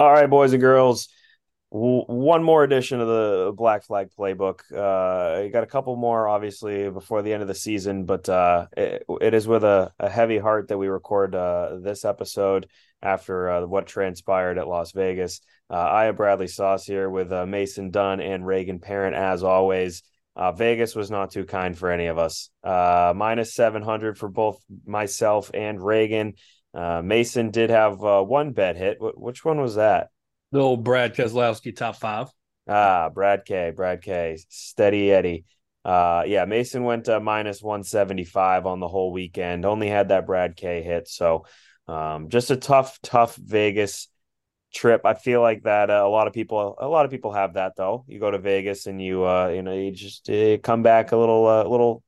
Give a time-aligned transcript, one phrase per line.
[0.00, 1.08] All right, boys and girls.
[1.72, 4.60] W- one more edition of the Black Flag Playbook.
[4.72, 8.66] Uh, you got a couple more, obviously, before the end of the season, but uh,
[8.76, 12.68] it, it is with a, a, heavy heart that we record uh, this episode
[13.02, 15.40] after uh, what transpired at Las Vegas.
[15.68, 20.04] Uh, I have Bradley Sauce here with uh, Mason Dunn and Reagan Parent, as always.
[20.54, 22.50] Vegas was not too kind for any of us.
[22.62, 26.34] minus 700 for both myself and Reagan.
[26.78, 28.98] Uh, Mason did have uh, one bet hit.
[29.00, 30.10] Which one was that?
[30.52, 32.28] The old Brad Keselowski top five.
[32.68, 33.72] Ah, Brad K.
[33.74, 34.38] Brad K.
[34.48, 35.44] Steady Eddie.
[35.84, 39.64] Uh, yeah, Mason went uh, minus 175 on the whole weekend.
[39.64, 41.08] Only had that Brad K hit.
[41.08, 41.46] So
[41.88, 44.06] um, just a tough, tough Vegas
[44.72, 45.00] trip.
[45.04, 47.72] I feel like that uh, a lot of people, a lot of people have that
[47.76, 48.04] though.
[48.06, 51.16] You go to Vegas and you, uh, you know, you just uh, come back a
[51.16, 52.04] little, uh, little,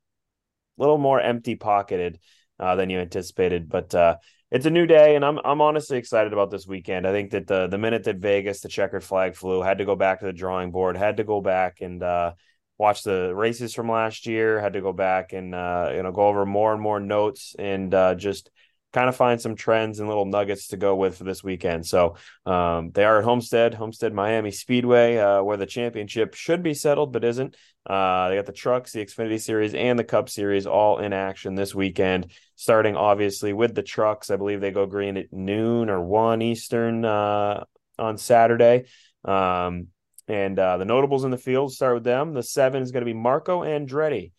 [0.77, 2.21] little more empty pocketed
[2.61, 3.69] uh, than you anticipated.
[3.69, 4.17] But uh,
[4.51, 7.07] it's a new day, and I'm I'm honestly excited about this weekend.
[7.07, 9.95] I think that the the minute that Vegas, the checkered flag flew, had to go
[9.95, 12.33] back to the drawing board, had to go back and uh,
[12.77, 16.27] watch the races from last year, had to go back and uh, you know go
[16.27, 18.51] over more and more notes and uh, just
[18.93, 21.87] kind of find some trends and little nuggets to go with for this weekend.
[21.87, 26.75] So um, they are at Homestead, Homestead Miami Speedway, uh, where the championship should be
[26.75, 27.57] settled but isn't.
[27.87, 31.55] Uh, they got the trucks, the Xfinity Series, and the Cup Series all in action
[31.55, 32.31] this weekend.
[32.55, 37.05] Starting obviously with the trucks, I believe they go green at noon or one Eastern
[37.05, 37.65] uh,
[37.99, 38.85] on Saturday.
[39.25, 39.89] Um,
[40.29, 42.35] and uh, the notables in the field start with them.
[42.35, 44.33] The seven is going to be Marco Andretti.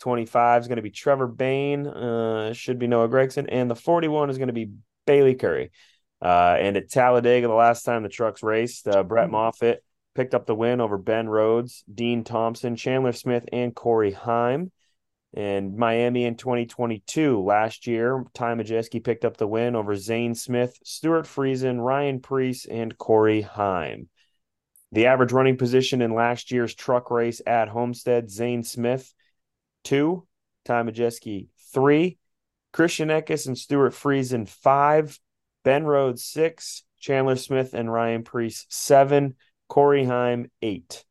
[0.00, 4.30] 25 is going to be Trevor Bayne, uh, should be Noah Gragson, and the 41
[4.30, 4.70] is going to be
[5.06, 5.70] Bayley Currey.
[6.20, 9.32] Uh, and at Talladega, the last time the trucks raced, uh, Brett mm-hmm.
[9.32, 9.84] Moffitt
[10.14, 14.70] picked up the win over Ben Rhodes, Dean Thompson, Chandler Smith, and Corey Heim.
[15.36, 20.78] And Miami in 2022, last year, Ty Majeski picked up the win over Zane Smith,
[20.84, 24.08] Stewart Friesen, Ryan Preece, and Corey Heim.
[24.92, 29.12] The average running position in last year's truck race at Homestead, Zane Smith
[29.84, 30.26] two,
[30.64, 32.18] Ty Majeski three,
[32.72, 35.18] Christian Eckes and Stewart Friesen five,
[35.62, 39.36] Ben Rhodes six, Chandler Smith and Ryan Preece seven,
[39.68, 41.04] Corey Heim eight.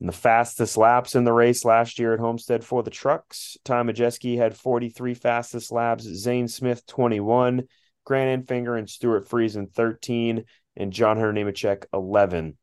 [0.00, 3.56] And the fastest laps in the race last year at Homestead for the trucks.
[3.64, 7.64] Ty Majeski had 43 fastest laps, Zane Smith 21,
[8.04, 10.44] Grant Enfinger and Stewart Friesen 13,
[10.76, 12.58] and John Hunter Nemechek 11.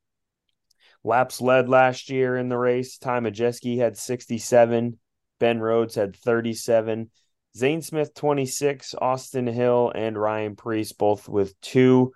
[1.03, 2.97] Laps led last year in the race.
[2.97, 4.99] Ty Majeski had 67,
[5.39, 7.09] Ben Rhodes had 37.
[7.57, 12.13] Zane Smith 26, Austin Hill and Ryan Preece both with two.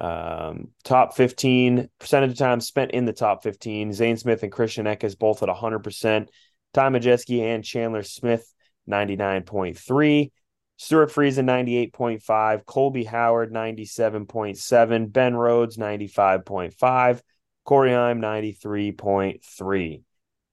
[0.00, 3.92] Um, top 15 percentage of time spent in the top 15.
[3.92, 6.28] Zane Smith and Christian Eckes both at 100%.
[6.72, 8.52] Ty Majeski and Chandler Smith
[8.88, 10.30] 99.3.
[10.78, 11.44] Stewart Friesen
[11.92, 12.64] 98.5.
[12.64, 15.12] Colby Howard 97.7.
[15.12, 17.20] Ben Rhodes 95.5.
[17.64, 20.02] Corey Heim 93.3.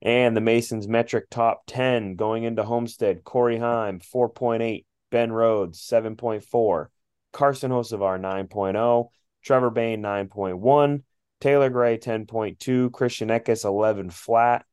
[0.02, 6.88] And the Masons metric top 10 going into Homestead, Corey Heim, 4.8, Ben Rhodes, 7.4,
[7.34, 9.10] Carson Hocevar, 9.0,
[9.50, 11.02] Trevor Bayne 9.1,
[11.42, 14.64] Taylor Gray, 10.2, Christian Eckes, 11 flat,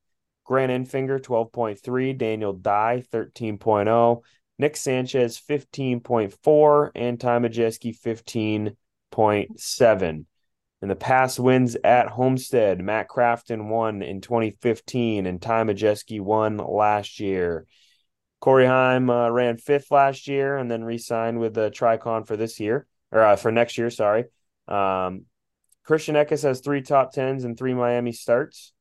[0.44, 4.22] Grant Enfinger, 12.3, Daniel Dye, 13.0,
[4.58, 10.24] Nick Sanchez, 15.4, and Ty Majeski, 15.7.
[10.82, 16.58] In the past wins at Homestead, Matt Crafton won in 2015 and Ty Majeski won
[16.58, 17.66] last year.
[18.42, 22.60] Corey Heim uh, ran fifth last year and then re-signed with the Tricon for this
[22.60, 23.88] year or uh, for next year.
[23.88, 24.26] Sorry.
[24.68, 25.26] Um,
[25.84, 28.72] Christian Eckes has three top tens and three Miami starts.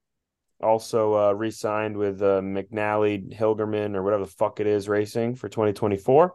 [0.62, 5.50] Also uh, re-signed with uh, McNally Hilgerman or whatever the fuck it is racing for
[5.50, 6.34] 2024.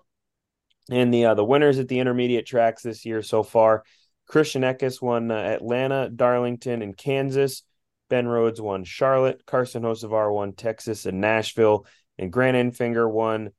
[0.90, 3.84] And the uh, the winners at the intermediate tracks this year so far
[4.30, 7.64] Christian Eckes won uh, Atlanta, Darlington, and Kansas.
[8.08, 9.44] Ben Rhodes won Charlotte.
[9.44, 11.84] Carson Hocevar won Texas and Nashville.
[12.16, 13.50] And Grant Enfinger won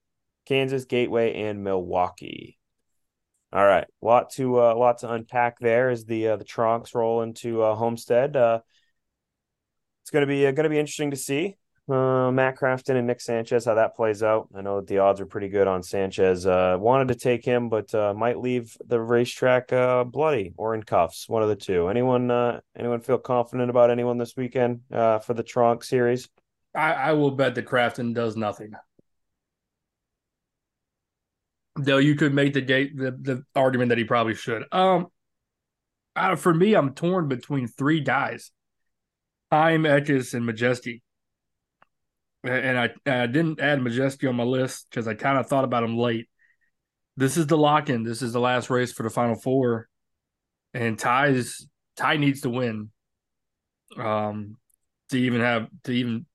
[0.46, 2.58] Kansas, Gateway, and Milwaukee.
[3.54, 6.96] All right, a lot to uh, lot to unpack there as the uh, the trunks
[6.96, 8.38] roll into uh, Homestead.
[8.38, 8.62] Uh,
[10.04, 13.74] it's gonna be uh, gonna be interesting to see Matt Crafton and Nick Sanchez, how
[13.74, 14.48] that plays out.
[14.56, 16.46] I know that the odds are pretty good on Sanchez.
[16.46, 21.50] Wanted to take him, but might leave the racetrack bloody or in cuffs, one of
[21.50, 21.90] the two.
[21.90, 26.30] Anyone, anyone feel confident about anyone this weekend for the Trunk series?
[26.74, 28.72] I, I will bet that Crafton does nothing.
[31.76, 34.66] Though you could make the gate the, the argument that he probably should.
[34.72, 35.08] Um,
[36.38, 38.52] for me, I'm torn between three guys:
[39.50, 41.02] I'm Eckes and Majeski.
[42.44, 45.84] and I, I didn't add Majeski on my list because I kind of thought about
[45.84, 46.28] him late.
[47.16, 48.04] This is the lock in.
[48.04, 49.88] This is the last race for the final four.
[50.74, 52.90] And Ty's Ty needs to win
[53.98, 54.58] um,
[55.10, 56.26] to even have to even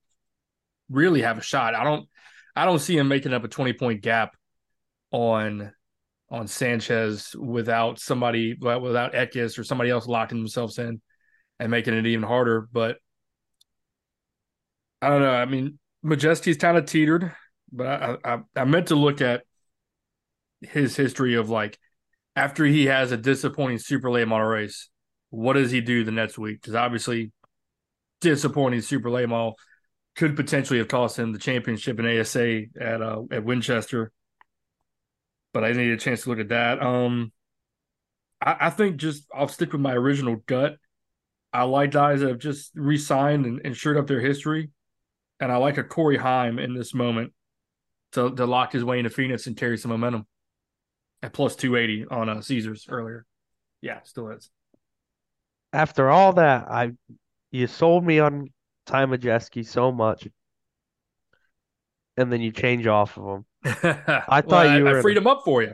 [0.89, 1.75] really have a shot.
[1.75, 2.07] I don't
[2.55, 4.35] I don't see him making up a 20 point gap
[5.11, 5.71] on
[6.29, 11.01] on Sanchez without somebody without Eckes or somebody else locking themselves in
[11.59, 12.67] and making it even harder.
[12.71, 12.97] But
[15.01, 15.33] I don't know.
[15.33, 17.33] I mean, Majeski's kind of teetered,
[17.71, 19.43] but I, I I meant to look at
[20.61, 21.77] his history of like
[22.35, 24.89] after he has a disappointing super late model race,
[25.29, 26.61] what does he do the next week?
[26.61, 27.31] Because obviously,
[28.21, 29.57] disappointing super late model
[30.15, 34.11] could potentially have cost him the championship in ASA at uh, at Winchester.
[35.53, 36.81] But I need a chance to look at that.
[36.81, 37.31] Um,
[38.41, 40.77] I, I think just I'll stick with my original gut.
[41.53, 44.69] I like guys that have just re-signed and, and shored up their history,
[45.39, 47.33] and I like a Corey Heim in this moment
[48.11, 50.27] to to lock his way into Phoenix and carry some momentum
[51.23, 53.25] at plus two eighty on uh, Caesars earlier.
[53.81, 54.49] Yeah, still is.
[55.73, 56.91] After all that, I
[57.51, 58.49] you sold me on
[58.85, 60.27] Ty Majeski so much,
[62.17, 63.45] and then you change off of them.
[63.63, 65.73] I thought well, you were I freed him up for you.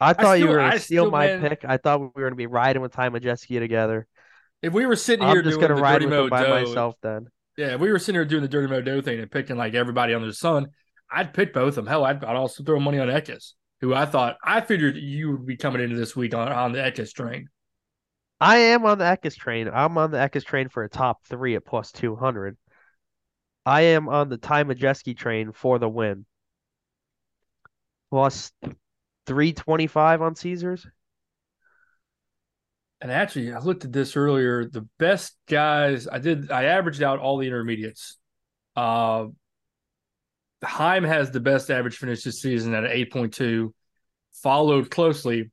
[0.00, 1.64] I thought still, you were going to steal my man, pick.
[1.64, 4.06] I thought we were going to be riding with Ty Majeski together.
[4.62, 6.94] If we were sitting here, I'm just going to ride with him by myself.
[7.02, 7.26] Then,
[7.56, 10.14] yeah, if we were sitting here doing the dirty Modo thing and picking like everybody
[10.14, 10.68] under the sun,
[11.10, 11.86] I'd pick both of them.
[11.86, 15.46] Hell, I'd, I'd also throw money on Eckes, who I thought I figured you would
[15.46, 17.48] be coming into this week on, on the Eckes train.
[18.40, 19.68] I am on the Eckes train.
[19.68, 22.56] I'm on the Eckes train for a top three at plus 200.
[23.64, 26.26] I am on the Ty Majeski train for the win.
[28.10, 28.52] Plus
[29.26, 30.86] 325 on Caesars.
[33.00, 34.64] And actually, I looked at this earlier.
[34.68, 38.18] The best guys, I did, I averaged out all the intermediates.
[38.76, 39.26] Uh,
[40.62, 43.72] Heim has the best average finish this season at 8.2,
[44.42, 45.50] followed closely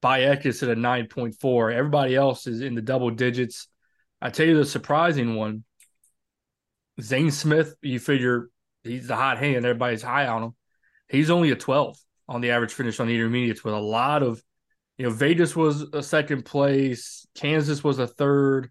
[0.00, 1.74] by Eckes at a 9.4.
[1.74, 3.66] Everybody else is in the double digits.
[4.20, 5.64] I tell you the surprising one,
[7.00, 8.50] Zane Smith, you figure
[8.82, 10.54] he's the hot hand, everybody's high on him.
[11.08, 11.98] He's only a 12
[12.28, 14.42] on the average finish on the intermediates with a lot of,
[14.98, 18.70] you know, Vegas was a second place, Kansas was a third,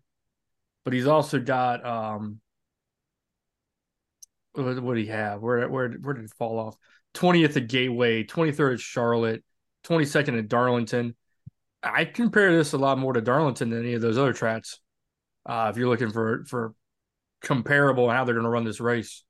[0.84, 2.40] but he's also got um
[4.54, 5.42] what, what did he have?
[5.42, 6.78] Where where where did it fall off?
[7.14, 9.44] 20th at Gateway, 23rd at Charlotte,
[9.86, 11.16] 22nd at Darlington.
[11.82, 14.80] I compare this a lot more to Darlington than any of those other tracks.
[15.46, 16.74] Uh, if you're looking for for
[17.46, 19.24] comparable how they're going to run this race.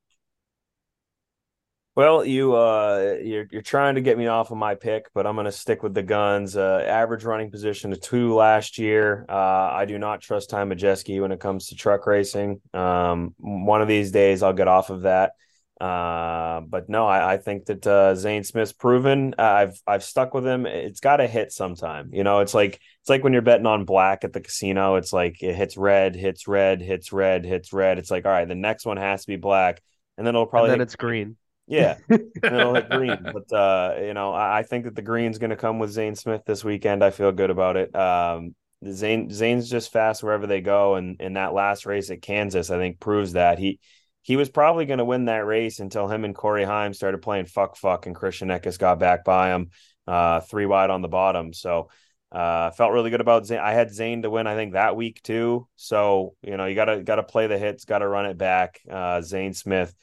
[1.96, 5.36] Well, you uh, you're you're trying to get me off of my pick, but I'm
[5.36, 6.58] going to stick with the guns.
[6.58, 9.26] Uh, average running position of two last year.
[9.30, 12.60] Uh, I do not trust Ty Majeski when it comes to truck racing.
[12.74, 15.34] Um, one of these days I'll get off of that.
[15.80, 19.34] Uh, but no, I, I think that uh, Zane Smith's proven.
[19.38, 20.66] I've I've stuck with him.
[20.66, 22.10] It's got to hit sometime.
[22.12, 24.96] You know, it's like it's like when you're betting on black at the casino.
[24.96, 28.00] It's like it hits red, hits red, hits red, hits red.
[28.00, 29.80] It's like all right, the next one has to be black,
[30.18, 31.38] and then it'll probably and then it's green.
[31.68, 33.20] Yeah, and it'll hit green.
[33.32, 36.16] But uh, you know, I, I think that the green's going to come with Zane
[36.16, 37.04] Smith this weekend.
[37.04, 37.96] I feel good about it.
[37.96, 38.56] Um,
[38.90, 42.80] Zane Zane's just fast wherever they go, and in that last race at Kansas, I
[42.80, 43.80] think proves that he
[44.24, 47.46] he was probably going to win that race until him and Corey Heim started playing
[47.46, 49.70] fuck fuck and Christian Eckes got back by him,
[50.08, 51.54] uh, three wide on the bottom.
[51.54, 51.90] So
[52.32, 53.60] uh, felt really good about Zane.
[53.60, 55.68] I had Zane to win, I think that week too.
[55.76, 58.82] So you know you gotta gotta play the hits, gotta run it back.
[58.90, 59.94] Uh, Zane Smith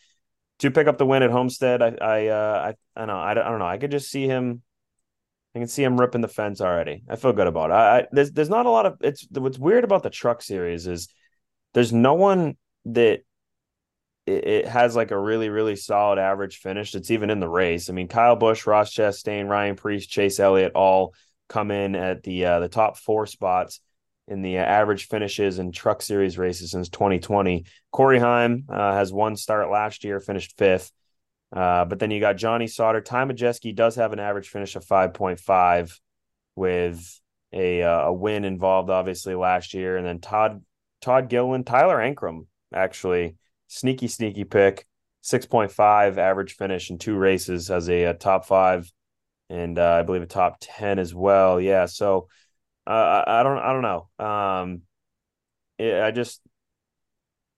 [0.60, 1.82] to pick up the win at Homestead.
[1.82, 3.66] I I uh, I, I know I, I don't know.
[3.66, 4.62] I could just see him.
[5.54, 7.02] I can see him ripping the fence already.
[7.08, 7.74] I feel good about it.
[7.74, 10.86] I, I there's there's not a lot of it's what's weird about the truck series
[10.86, 11.08] is
[11.74, 13.20] there's no one that
[14.26, 16.94] it, it, has like a really, really solid average finish.
[16.94, 17.90] It's even in the race.
[17.90, 21.14] I mean, Kyle Busch, Ross Chastain, Ryan Preece, Chase Elliott all
[21.52, 23.80] come in at the uh, the top four spots
[24.26, 27.66] in the uh, average finishes in Truck Series races since 2020.
[27.90, 30.90] Corey Heim uh, has one start last year, finished fifth.
[31.54, 33.02] Uh, but then you got Johnny Sauter.
[33.02, 35.98] Ty Majeski does have an average finish of 5.5
[36.56, 37.20] with
[37.52, 39.98] a uh, a win involved, obviously, last year.
[39.98, 40.62] And then Todd
[41.02, 43.36] Todd Gilliland, Tyler Ankrum, actually
[43.68, 44.86] sneaky, sneaky pick.
[45.24, 48.90] 6.5 average finish in two races as a, a top five
[49.52, 51.60] and uh, I believe a top 10 as well.
[51.60, 51.84] Yeah.
[51.84, 52.28] So
[52.86, 54.24] uh, I, I, don't, I don't know.
[54.24, 54.82] Um,
[55.78, 56.40] it, I just,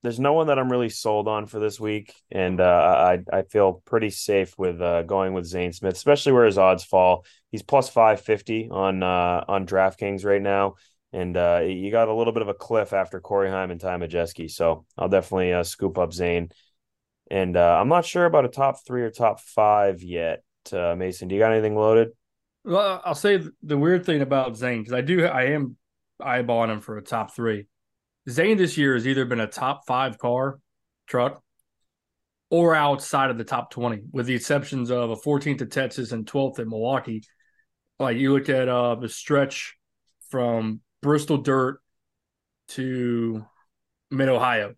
[0.02, 2.12] there's no one that I'm really sold on for this week.
[2.32, 2.64] And uh,
[3.32, 6.82] I, I feel pretty safe with uh, going with Zane Smith, especially where his odds
[6.82, 7.24] fall.
[7.52, 10.74] He's plus 550 on, uh, on DraftKings right now
[11.12, 13.98] and uh, you got a little bit of a cliff after Corey Heim and Ty
[13.98, 14.50] Majeski.
[14.50, 16.48] So I'll definitely scoop up Zane.
[17.30, 20.42] And I'm not sure about a top three or top five yet.
[20.72, 22.08] Uh, Mason, do you got anything loaded?
[22.64, 25.76] Well, I'll say the weird thing about Zane because I do, I am
[26.20, 27.66] eyeballing him for a top three.
[28.28, 30.58] Zane this year has either been a top five car
[31.06, 31.42] truck
[32.50, 36.26] or outside of the top 20, with the exceptions of a 14th at Texas and
[36.26, 37.22] 12th at Milwaukee.
[37.98, 39.76] Like you look at uh, the stretch
[40.30, 41.80] from Bristol Dirt
[42.68, 43.44] to
[44.10, 44.74] Mid Ohio,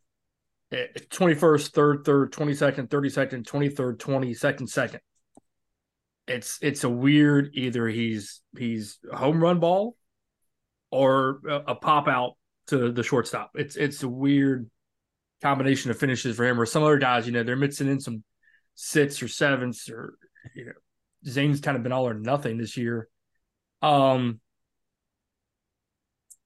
[0.73, 5.01] 21st, third, third, 22nd, 32nd, 23rd, 22nd, second.
[6.29, 9.97] It's it's a weird either he's he's home run ball
[10.91, 12.33] or a, pop out
[12.69, 13.53] to the shortstop.
[13.55, 14.69] It's it's a weird
[15.43, 16.61] combination of finishes for him.
[16.61, 18.25] Or some other guys, you know, they're mixing in some
[18.75, 20.15] six or sevens or
[20.55, 20.73] you know,
[21.27, 23.09] Zane's kind of been all or nothing this year.
[23.83, 24.41] Um,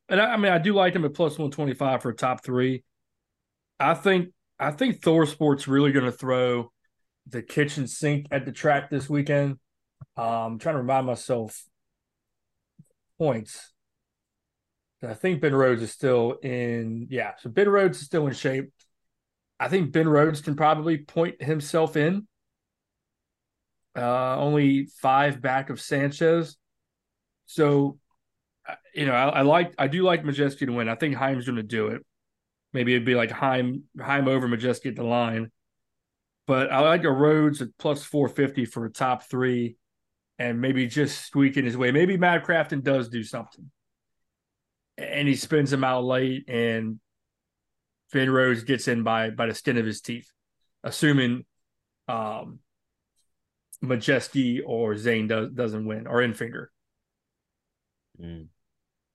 [0.08, 2.14] and I, I mean, I do like him at plus one twenty five for a
[2.14, 2.84] top three.
[3.78, 6.70] I think I think Thor Sports really going to throw
[7.26, 9.58] the kitchen sink at the track this weekend.
[10.20, 11.64] Um, I'm trying to remind myself
[13.18, 13.72] points.
[15.02, 17.06] I think Ben Rhodes is still in.
[17.10, 18.70] Yeah, so Ben Rhodes is still in shape.
[19.58, 22.26] I think Ben Rhodes can probably point himself in.
[23.96, 26.56] Uh, only five back of Sanchez.
[27.46, 27.98] So,
[28.68, 30.88] uh, you know, I, I like I do like Majeski to win.
[30.88, 32.04] I think Heim's going to do it.
[32.72, 35.50] Maybe it'd be like Heim Heim over Majeski at the line.
[36.46, 39.76] But I like a Rhodes at plus four fifty for a top three,
[40.40, 41.92] and maybe just squeaking his way.
[41.92, 43.70] Maybe Matt Crafton does do something,
[44.96, 46.98] and he spins him out late, and
[48.10, 50.30] Finn Rhodes gets in by by the skin of his teeth,
[50.82, 51.44] assuming
[52.08, 52.60] um
[53.84, 56.68] Majeski or Zane does doesn't win or Enfinger.
[58.18, 58.48] Mm.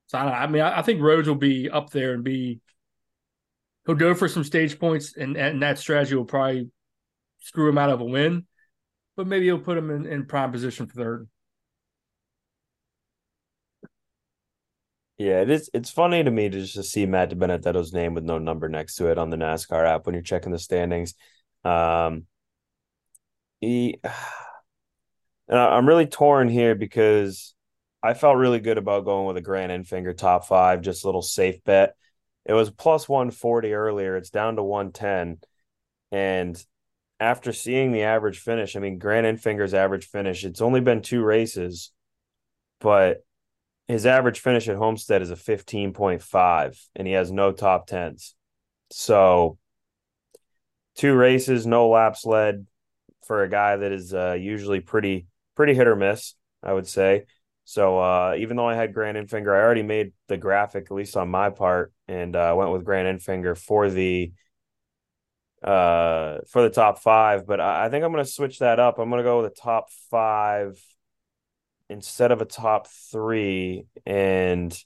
[0.07, 2.61] So I, I mean, I, I, think Rhodes will be up there and be.
[3.87, 6.69] He'll go for some stage points, and, and that strategy will probably
[7.41, 8.45] screw him out of a win,
[9.15, 11.29] but maybe he'll put him in, in prime position for third.
[15.17, 15.69] Yeah, it is.
[15.73, 19.07] It's funny to me to just see Matt DiBenedetto's name with no number next to
[19.07, 21.13] it on the NASCAR app when you're checking the standings.
[21.63, 22.25] Um,
[23.61, 23.99] he,
[25.49, 27.55] I'm really torn here because
[28.03, 31.21] I felt really good about going with a Grant Enfinger top five, just a little
[31.21, 31.95] safe bet.
[32.45, 34.17] It was plus 140 earlier.
[34.17, 35.39] It's down to 110.
[36.11, 36.65] And
[37.19, 41.23] after seeing the average finish, I mean, Grant Enfinger's average finish, it's only been two
[41.23, 41.91] races,
[42.79, 43.23] but
[43.87, 48.35] his average finish at Homestead is a 15.5, and he has no top tens.
[48.91, 49.57] So,
[50.95, 52.65] two races, no laps led
[53.25, 57.25] for a guy that is uh, usually pretty pretty hit or miss, I would say.
[57.63, 61.17] So uh, even though I had Grant Enfinger, I already made the graphic at least
[61.17, 64.31] on my part, and uh, went with Grant Enfinger for the
[65.65, 67.45] uh, for the top five.
[67.45, 68.99] But I, I think I'm going to switch that up.
[68.99, 70.81] I'm going to go with a top five
[71.89, 73.87] instead of a top three.
[74.05, 74.77] And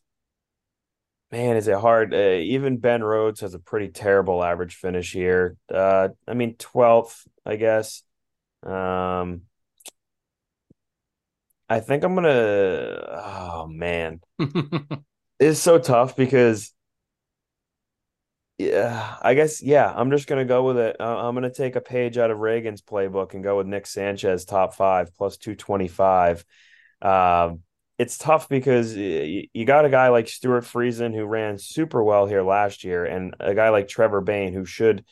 [1.31, 2.13] man, is it hard?
[2.13, 5.57] Uh, even Ben Rhodes has a pretty terrible average finish here.
[5.73, 8.03] Uh, I mean, 12th, I guess.
[8.63, 9.43] Um,
[11.69, 12.31] I think I'm gonna.
[12.31, 14.21] Oh man,
[15.39, 16.73] it's so tough because,
[18.59, 19.91] yeah, I guess yeah.
[19.95, 20.97] I'm just gonna go with it.
[20.99, 24.75] I'm gonna take a page out of Reagan's playbook and go with Nick Sanchez top
[24.75, 26.43] five plus two twenty five.
[27.01, 27.61] Um,
[27.97, 32.43] it's tough because you, got a guy like Stewart Friesen who ran super well here
[32.43, 35.05] last year, and a guy like Trevor Bayne who should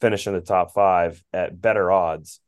[0.00, 2.40] finish in the top five at better odds.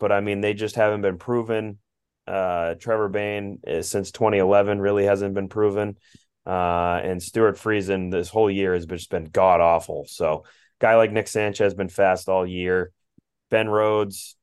[0.00, 1.78] But I mean, they just haven't been proven.
[2.26, 5.96] Uh, Trevor Bayne is, since 2011 really hasn't been proven.
[6.44, 10.04] Uh, and Stewart Friesen this whole year has just been god awful.
[10.08, 10.44] So,
[10.80, 12.92] guy like Nick Sanchez has been fast all year.
[13.50, 14.36] Ben Rhodes,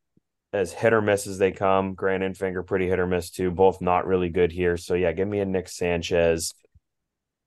[0.54, 1.96] as hit or miss as they come.
[1.96, 3.52] Grant Enfinger, pretty hit or miss too.
[3.52, 4.78] Both not really good here.
[4.78, 6.54] So, yeah, give me a Nick Sanchez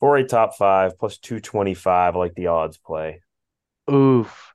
[0.01, 2.15] for a top five plus 225.
[2.15, 3.23] I like the odds play.
[3.91, 4.53] Oof.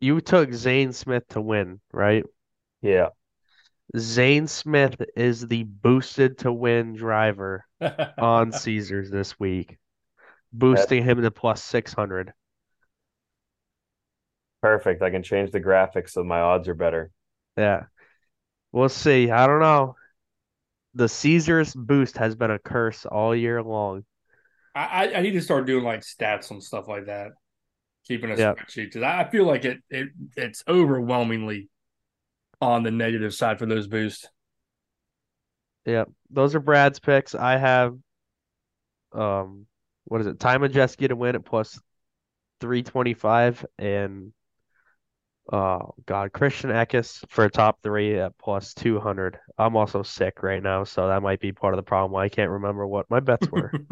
[0.00, 2.24] You took Zane Smith to win, right?
[2.82, 3.08] Yeah.
[3.96, 7.64] Zane Smith is the boosted to win driver
[8.18, 9.78] on Caesars this week,
[10.52, 12.32] boosting him to plus 600.
[14.62, 15.02] Perfect.
[15.02, 17.10] I can change the graphics so my odds are better.
[17.56, 17.84] Yeah.
[18.72, 19.30] We'll see.
[19.30, 19.96] I don't know.
[20.94, 24.04] The Caesars boost has been a curse all year long.
[24.74, 27.32] I, I need to start doing like stats and stuff like that,
[28.06, 28.56] keeping a yep.
[28.56, 31.68] spreadsheet because I feel like it, it it's overwhelmingly
[32.60, 34.26] on the negative side for those boosts.
[35.86, 37.34] Yeah, those are Brad's picks.
[37.34, 37.96] I have,
[39.12, 39.66] um,
[40.04, 40.40] what is it?
[40.40, 41.78] Ty Majeski to win at plus
[42.60, 44.32] three twenty five, and
[45.52, 49.38] oh god, Christian Eckes for top three at plus two hundred.
[49.58, 52.12] I'm also sick right now, so that might be part of the problem.
[52.12, 53.72] Why I can't remember what my bets were.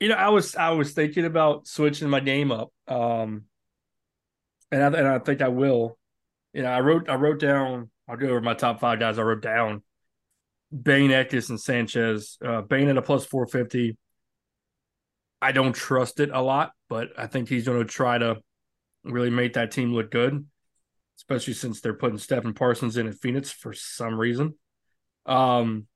[0.00, 3.44] You know, I was I was thinking about switching my game up, um,
[4.70, 5.98] and I and I think I will.
[6.52, 7.90] You know, I wrote I wrote down.
[8.08, 9.18] I'll go over my top five guys.
[9.18, 9.82] I wrote down
[10.70, 12.38] Bayne, Eckes, and Sanchez.
[12.44, 13.96] Uh, Bayne at a plus four fifty.
[15.40, 18.38] I don't trust it a lot, but I think he's going to try to
[19.04, 20.46] really make that team look good,
[21.18, 24.54] especially since they're putting Stefan Parsons in at Phoenix for some reason.
[25.26, 25.86] Um,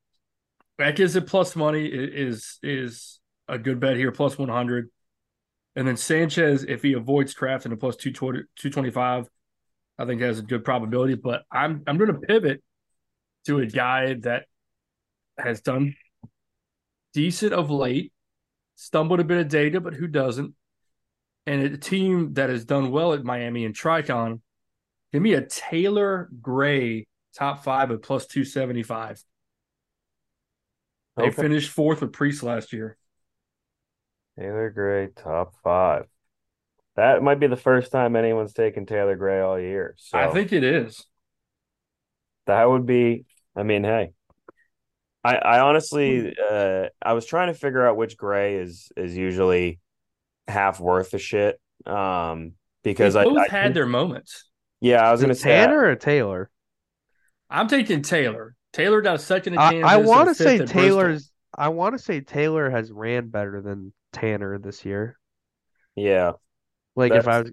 [0.79, 4.91] Eckes at plus money is is a good bet here, plus one hundred.
[5.77, 9.29] And then Sanchez, if he avoids Crafton a plus 225,
[9.99, 11.15] I think has a good probability.
[11.15, 12.63] But I'm I'm going to pivot
[13.47, 14.47] to a guy that
[15.39, 15.95] has done
[17.15, 18.13] decent of late
[18.79, 20.55] stumbled a bit of data, but who doesn't?
[21.47, 24.41] And a team that has done well at Miami and Tricon,
[25.13, 29.23] give me a Taylor Gray top five at plus 275.
[31.17, 31.43] They okay.
[31.43, 32.97] finished fourth with Preece last year.
[34.39, 36.07] Taylor Gray top five.
[36.99, 39.95] That might be the first time anyone's taken Taylor Gray all year.
[39.99, 41.07] So I think it is.
[42.47, 43.25] That would be,
[43.55, 44.11] I mean, hey,
[45.23, 49.79] I, I honestly, uh, I was trying to figure out which gray is is usually
[50.49, 51.61] half worth the shit.
[51.87, 54.47] Um, because they both I, I had their moments.
[54.81, 56.51] Yeah, I was going to say Tanner or Taylor.
[57.49, 58.57] I'm taking Taylor.
[58.73, 61.31] Taylor got a second I, I want to say Taylor's.
[61.57, 65.17] I want to say Taylor has ran better than Tanner this year.
[65.95, 66.33] Yeah,
[66.99, 67.53] like if I was,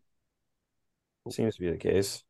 [1.30, 2.24] seems to be the case.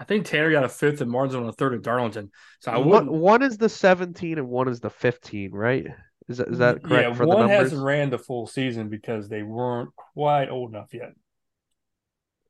[0.00, 2.30] I think Tanner got a fifth and Martin's on a third at Darlington.
[2.60, 5.86] So I would one is the seventeen and one is the fifteen, right?
[6.28, 7.08] Is that is that correct?
[7.08, 11.12] Yeah, for one hasn't ran the full season because they weren't quite old enough yet.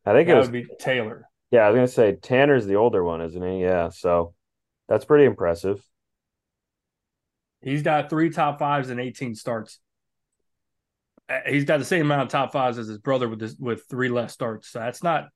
[0.04, 1.28] I think that it was would be Taylor.
[1.50, 3.62] Yeah, I was gonna say Tanner's the older one, isn't he?
[3.62, 4.34] Yeah, so
[4.88, 5.82] that's pretty impressive.
[7.62, 9.80] He's got three top fives and eighteen starts.
[11.28, 13.84] Uh, he's got the same amount of top fives as his brother with this, with
[13.88, 14.68] three less starts.
[14.68, 15.28] So that's not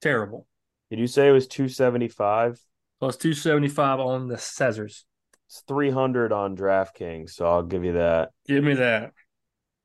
[0.00, 0.46] terrible.
[0.90, 2.60] Did you say it was 275?
[3.00, 5.04] Plus 275 on the Caesars.
[5.48, 8.30] It's 300 on DraftKings, so I'll give you that.
[8.46, 9.12] Give me that.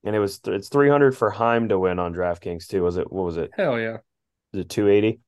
[0.03, 2.83] And it was it's 300 for Heim to win on DraftKings too.
[2.83, 3.51] Was it what was it?
[3.55, 3.97] Hell yeah.
[4.53, 5.21] Is it 280?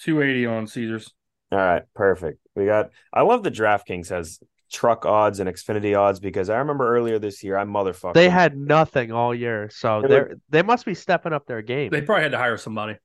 [0.00, 1.14] 280 on Caesars.
[1.50, 2.38] All right, perfect.
[2.54, 6.96] We got I love the DraftKings has truck odds and Xfinity odds because I remember
[6.96, 8.14] earlier this year I motherfucker.
[8.14, 11.90] They had nothing all year, so they they must be stepping up their game.
[11.90, 12.96] They probably had to hire somebody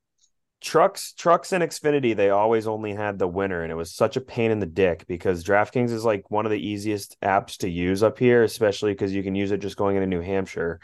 [0.61, 4.21] trucks trucks and xfinity they always only had the winner and it was such a
[4.21, 8.01] pain in the dick because draftkings is like one of the easiest apps to use
[8.01, 10.79] up here especially because you can use it just going into new hampshire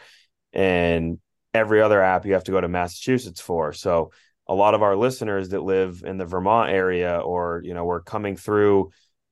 [0.54, 1.20] and
[1.54, 4.12] every other app you have to go to massachusetts for so
[4.48, 8.02] a lot of our listeners that live in the vermont area or you know we're
[8.02, 8.92] coming through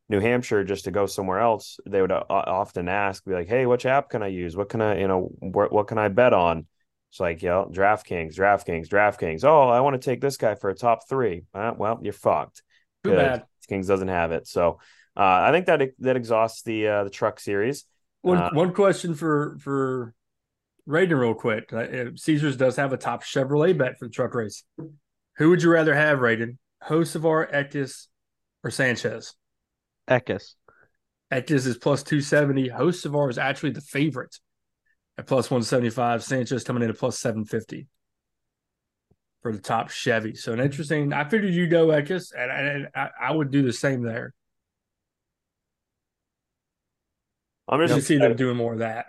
[0.09, 3.65] new hampshire just to go somewhere else they would uh, often ask be like hey
[3.65, 6.33] which app can i use what can i you know what, what can i bet
[6.33, 6.65] on
[7.09, 9.43] it's like, yo, DraftKings, DraftKings, DraftKings.
[9.43, 11.43] Oh, I want to take this guy for a top three.
[11.53, 12.61] Uh, well, you're fucked.
[13.03, 13.45] Too bad.
[13.67, 14.47] Kings doesn't have it.
[14.47, 14.79] So
[15.17, 17.85] uh, I think that that exhausts the uh, the truck series.
[18.21, 20.13] One uh, one question for for
[20.85, 21.71] Reagan, real quick.
[21.73, 24.63] Uh, Caesars does have a top Chevrolet bet for the truck race.
[25.37, 26.59] Who would you rather have, Reagan?
[26.83, 28.07] Hocevar, Eckes,
[28.63, 29.35] or Sanchez?
[30.09, 30.55] Eckes.
[31.31, 32.69] Eckes is plus 270.
[32.69, 34.35] Hocevar is actually the favorite
[35.17, 36.23] at plus 175.
[36.23, 37.87] Sanchez coming in at plus 750
[39.41, 40.33] for the top Chevy.
[40.35, 41.13] So an interesting.
[41.13, 44.33] I figured you'd go Eckes, and, and I, I, would do the same there.
[47.67, 49.05] I'm just see them doing more of that.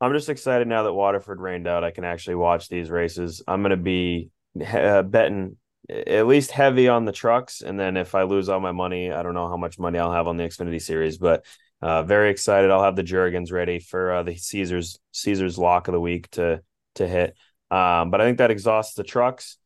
[0.00, 1.82] I'm just excited now that Waterford rained out.
[1.82, 3.42] I can actually watch these races.
[3.48, 4.30] I'm going to be
[4.66, 5.56] uh, betting
[5.88, 9.22] at least heavy on the trucks, and then if I lose all my money, I
[9.22, 11.44] don't know how much money I'll have on the Xfinity Series, but
[11.82, 12.70] uh, very excited.
[12.70, 16.62] I'll have the Jurgens ready for uh, the Caesars Caesars lock of the week to
[16.94, 17.36] to hit.
[17.70, 19.58] Um, but I think that exhausts the trucks.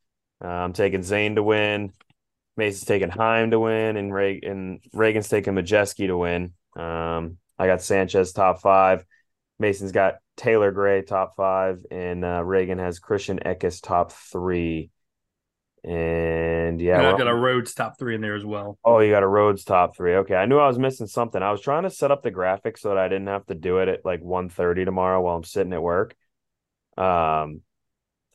[0.43, 1.93] Uh, I'm taking Zane to win.
[2.57, 6.53] Mason's taking Heim to win, and, and Reagan's taking Majeski to win.
[6.75, 9.05] Um, I got Sanchez top five.
[9.59, 14.89] Mason's got Taylor Gray top five, and uh, Reagan has Christian Eckes top three.
[15.83, 18.77] And yeah, and I got a Rhodes top three in there as well.
[18.83, 20.15] Oh, you got a Rhodes top three.
[20.15, 21.41] Okay, I knew I was missing something.
[21.41, 23.77] I was trying to set up the graphics so that I didn't have to do
[23.79, 26.15] it at like 1.30 tomorrow while I'm sitting at work.
[26.97, 27.61] Um,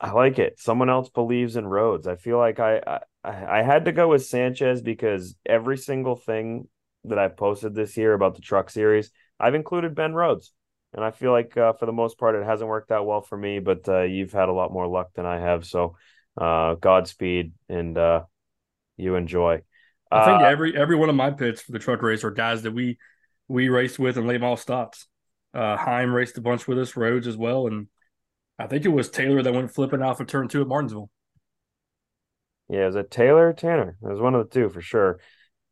[0.00, 0.58] I like it.
[0.58, 2.06] Someone else believes in Rhodes.
[2.06, 6.68] I feel like I, I I had to go with Sanchez because every single thing
[7.04, 10.52] that I've posted this year about the truck series, I've included Ben Rhodes.
[10.92, 13.36] And I feel like uh, for the most part, it hasn't worked out well for
[13.36, 15.66] me, but uh, you've had a lot more luck than I have.
[15.66, 15.96] So
[16.38, 18.22] uh, Godspeed and uh,
[18.96, 19.62] you enjoy.
[20.10, 22.62] I think uh, every every one of my pits for the truck race are guys
[22.62, 22.98] that we
[23.48, 25.06] we raced with and late model stops.
[25.52, 27.88] Uh, Heim raced a bunch with us, Rhodes as well, and
[28.58, 31.10] I think it was Taylor that went flipping off of turn two at Martinsville.
[32.68, 33.96] Yeah, is it Taylor or Tanner?
[34.02, 35.20] It was one of the two for sure.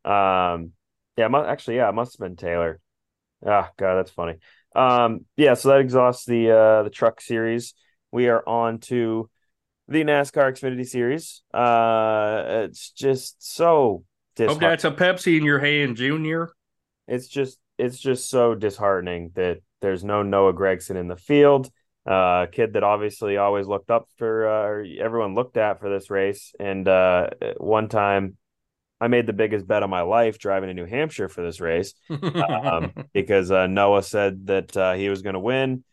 [0.05, 0.72] Um,
[1.16, 2.81] yeah, actually, yeah, it must have been Taylor.
[3.44, 4.37] Ah, God, that's funny.
[4.75, 7.75] Um, yeah, so that exhausts the uh the truck series.
[8.11, 9.31] We are on to
[9.88, 11.42] the NASCAR Xfinity Series.
[11.53, 14.05] Uh, it's just so.
[14.38, 16.51] Hope that's a Pepsi in your hand, Junior.
[17.07, 21.71] It's just it's just so disheartening that there's no Noah Gragson in the field.
[22.09, 26.11] Uh, a kid that obviously always looked up for, uh, everyone looked at for this
[26.11, 26.53] race.
[26.59, 28.37] And uh, one time
[29.01, 31.95] I made the biggest bet of my life driving to New Hampshire for this race
[32.11, 35.85] um, because uh, Noah said that uh, he was going to win.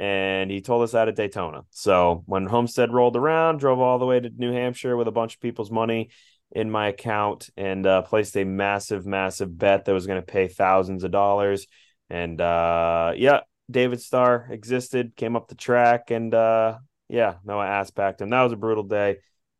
[0.00, 1.64] And he told us that at Daytona.
[1.68, 5.34] So when Homestead rolled around, drove all the way to New Hampshire with a bunch
[5.34, 6.08] of people's money
[6.50, 10.48] in my account and uh, placed a massive, massive bet that was going to pay
[10.48, 11.66] thousands of dollars.
[12.08, 16.78] And uh, yeah, David Starr existed, came up the track, and uh,
[17.10, 18.30] yeah, Noah ass packed him.
[18.30, 19.18] That was a brutal day.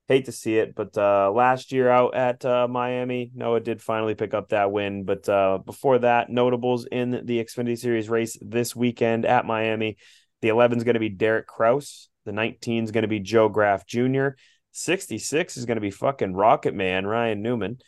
[0.09, 4.15] Hate to see it, but uh, last year out at uh, Miami, Noah did finally
[4.15, 5.05] pick up that win.
[5.05, 9.99] But uh, before that, notables in the Xfinity Series race this weekend at Miami.
[10.43, 12.09] The 11 is going to be Derek Kraus.
[12.25, 14.29] The 19 is going to be Joe Graf Jr.
[14.73, 17.79] 66 is going to be fucking Rocket Man, Ryan Newman.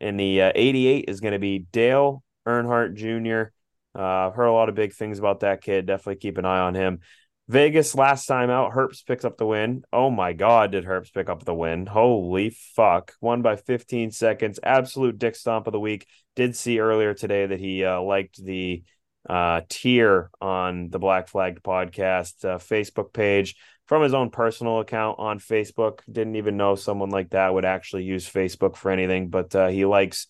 [0.00, 3.52] And the uh, 88 is going to be Dale Earnhardt Jr.
[3.98, 5.86] Uh, I've heard a lot of big things about that kid.
[5.86, 7.00] Definitely keep an eye on him.
[7.48, 9.82] Vegas last time out, Herbst picks up the win.
[9.92, 11.86] Oh my God, did Herbst pick up the win?
[11.86, 13.12] Holy fuck.
[13.20, 14.58] Won by 15 seconds.
[14.62, 16.06] Absolute dick stomp of the week.
[16.34, 18.84] Did see earlier today that he uh, liked the
[19.28, 23.56] uh, tier on the Black Flag podcast uh, Facebook page
[23.86, 26.00] from his own personal account on Facebook.
[26.10, 29.84] Didn't even know someone like that would actually use Facebook for anything, but uh, he
[29.84, 30.26] likes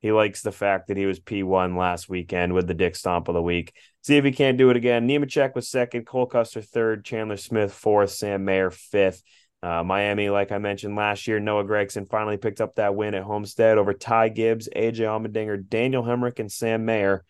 [0.00, 3.34] he likes the fact that he was P1 last weekend with the dick stomp of
[3.34, 3.74] the week.
[4.02, 5.08] See if he can't do it again.
[5.08, 9.22] Nemechek was second, Cole Custer third, Chandler Smith fourth, Sam Mayer fifth.
[9.60, 13.24] Uh, Miami, like I mentioned last year, Noah Gragson finally picked up that win at
[13.24, 17.24] Homestead over Ty Gibbs, AJ Allmendinger, Daniel Hemric, and Sam Mayer.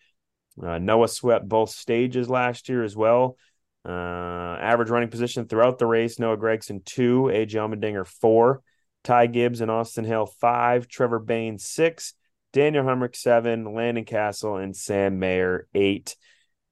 [0.61, 3.37] Uh, Noah swept both stages last year as well.
[3.85, 8.61] Uh, average running position throughout the race: Noah Gragson, two, AJ Allmendinger four,
[9.03, 12.13] Ty Gibbs and Austin Hill five, Trevor Bayne, six,
[12.51, 16.15] Daniel Hemric seven, Landon Cassill, and Sam Mayer eight.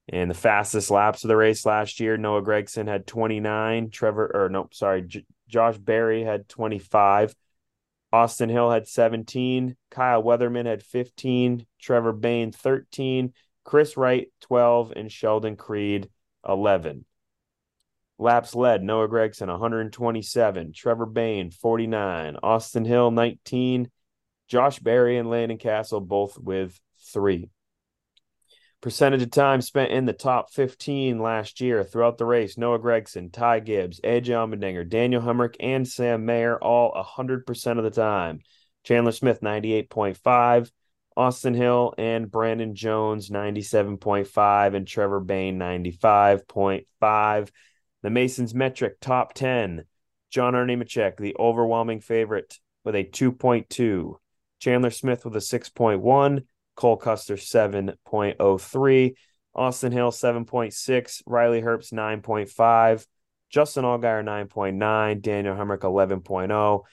[0.09, 3.89] And the fastest laps of the race last year, Noah Gragson had 29.
[3.89, 7.35] Trevor, or no, sorry, J- Josh Berry had 25.
[8.13, 9.75] Austin Hill had 17.
[9.91, 11.65] Kyle Weatherman had 15.
[11.81, 13.33] Trevor Bayne 13.
[13.67, 14.93] Chris Wright 12.
[14.95, 16.09] And Sheldon Creed
[16.47, 17.05] 11.
[18.17, 20.73] Laps led Noah Gragson, 127.
[20.73, 22.37] Trevor Bayne 49.
[22.41, 23.91] Austin Hill 19.
[24.47, 26.79] Josh Berry and Landon Cassill, both with
[27.13, 27.49] three.
[28.79, 33.33] Percentage of time spent in the top 15 last year throughout the race Noah Gragson,
[33.33, 38.39] Ty Gibbs, AJ Allmendinger, Daniel Hemric, and Sam Mayer all 100% of the time.
[38.83, 40.71] Chandler Smith, 98.5.
[41.17, 44.75] Austin Hill and Brandon Jones, 97.5.
[44.75, 47.49] And Trevor Bayne, 95.5.
[48.03, 49.83] The Masons metric top 10.
[50.29, 54.13] John Hunter Nemechek, the overwhelming favorite, with a 2.2.
[54.59, 56.43] Chandler Smith with a 6.1,
[56.75, 59.15] Cole Custer 7.03,
[59.55, 63.05] Austin Hill 7.6, Riley Herbst 9.5,
[63.49, 66.83] Justin Allgaier 9.9, Daniel Hemric 11.0,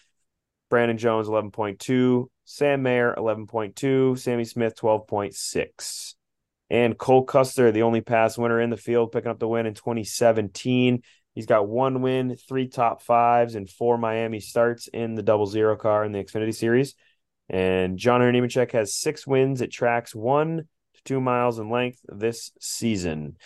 [0.70, 6.14] Brandon Jones 11.2, Sam Mayer 11.2, Sammy Smith 12.6.
[6.70, 9.74] And Cole Custer, the only pass winner in the field, picking up the win in
[9.74, 11.02] 2017.
[11.34, 15.76] He's got one win, three top fives, and four Miami starts in the double zero
[15.76, 16.94] car in the Xfinity Series.
[17.48, 22.52] And John Nemechek has six wins at tracks one to two miles in length this
[22.60, 23.36] season.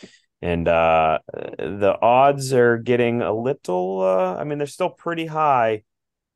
[0.41, 5.83] And uh, the odds are getting a little, uh, I mean, they're still pretty high.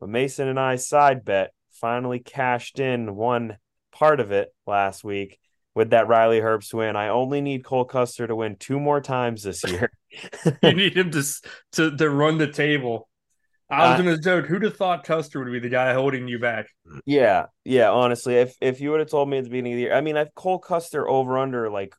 [0.01, 3.59] But Mason and I side bet finally cashed in one
[3.93, 5.39] part of it last week
[5.75, 6.97] with that Riley Herbst win.
[6.97, 9.93] I only need Cole Custer to win two more times this year.
[10.63, 11.25] you need him to,
[11.73, 13.09] to to run the table.
[13.69, 14.47] I was uh, gonna joke.
[14.47, 16.67] Who'd have thought Custer would be the guy holding you back?
[17.07, 17.91] Yeah, yeah.
[17.91, 20.03] Honestly, if if you would have told me at the beginning of the year, I
[20.03, 21.95] mean, I've Cole Custer over under like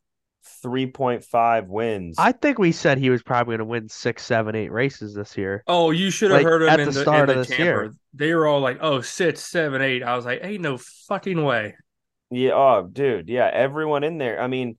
[0.62, 2.16] three point five wins.
[2.18, 5.64] I think we said he was probably gonna win six, seven, eight races this year.
[5.68, 7.94] Oh, you should have like, heard him at the, the start of the this year.
[8.14, 10.04] They were all like, "Oh, six, seven, eight.
[10.04, 11.76] I was like, "Ain't no fucking way."
[12.30, 12.52] Yeah.
[12.54, 13.30] Oh, dude.
[13.30, 13.50] Yeah.
[13.52, 14.42] Everyone in there.
[14.42, 14.78] I mean,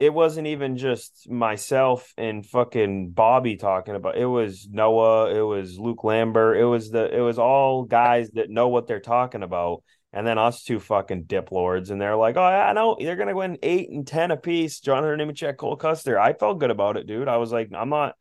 [0.00, 5.78] it wasn't even just myself and fucking Bobby talking about it was Noah, it was
[5.78, 9.82] Luke Lambert, it was the it was all guys that know what they're talking about.
[10.12, 13.34] And then us two fucking dip lords, and they're like, "Oh, I know they're gonna
[13.34, 16.18] win eight and ten apiece." John Nemechek, Cole Custer.
[16.18, 17.28] I felt good about it, dude.
[17.28, 18.16] I was like, I'm not,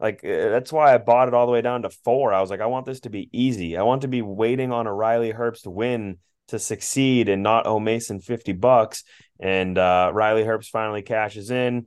[0.00, 2.32] Like uh, that's why I bought it all the way down to four.
[2.32, 3.76] I was like, I want this to be easy.
[3.76, 7.80] I want to be waiting on a Riley Herbst win to succeed and not owe
[7.80, 9.04] Mason 50 bucks.
[9.40, 11.86] And uh, Riley Herbst finally cashes in.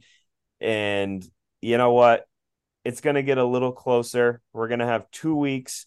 [0.60, 1.26] And
[1.62, 2.26] you know what?
[2.84, 4.42] It's to get a little closer.
[4.54, 5.86] We're to have two weeks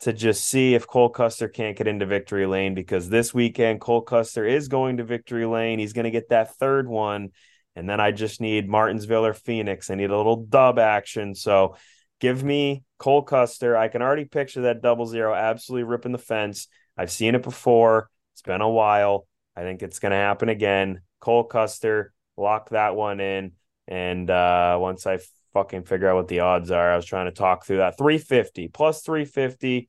[0.00, 4.02] to just see if Cole Custer can't get into victory lane because this weekend Cole
[4.02, 5.78] Custer is going to victory lane.
[5.78, 7.30] He's going to get that third one.
[7.76, 9.90] And then I just need Martinsville or Phoenix.
[9.90, 11.34] I need a little dub action.
[11.34, 11.76] So
[12.20, 13.76] give me Cole Custer.
[13.76, 16.68] I can already picture that double zero absolutely ripping the fence.
[16.96, 18.10] I've seen it before.
[18.32, 19.26] It's been a while.
[19.56, 21.00] I think it's going to happen again.
[21.20, 23.52] Cole Custer, lock that one in.
[23.88, 25.18] And uh, once I
[25.54, 27.96] fucking figure out what the odds are, I was trying to talk through that.
[27.96, 29.88] 350 plus 350.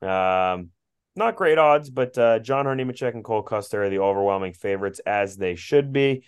[0.00, 0.70] Um,
[1.14, 5.36] not great odds, but uh, John Nemechek and Cole Custer are the overwhelming favorites, as
[5.36, 6.24] they should be.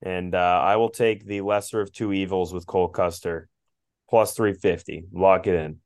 [0.00, 3.48] And uh, I will take the lesser of two evils with Cole Custer
[4.08, 5.06] plus 350.
[5.12, 5.78] Lock it in.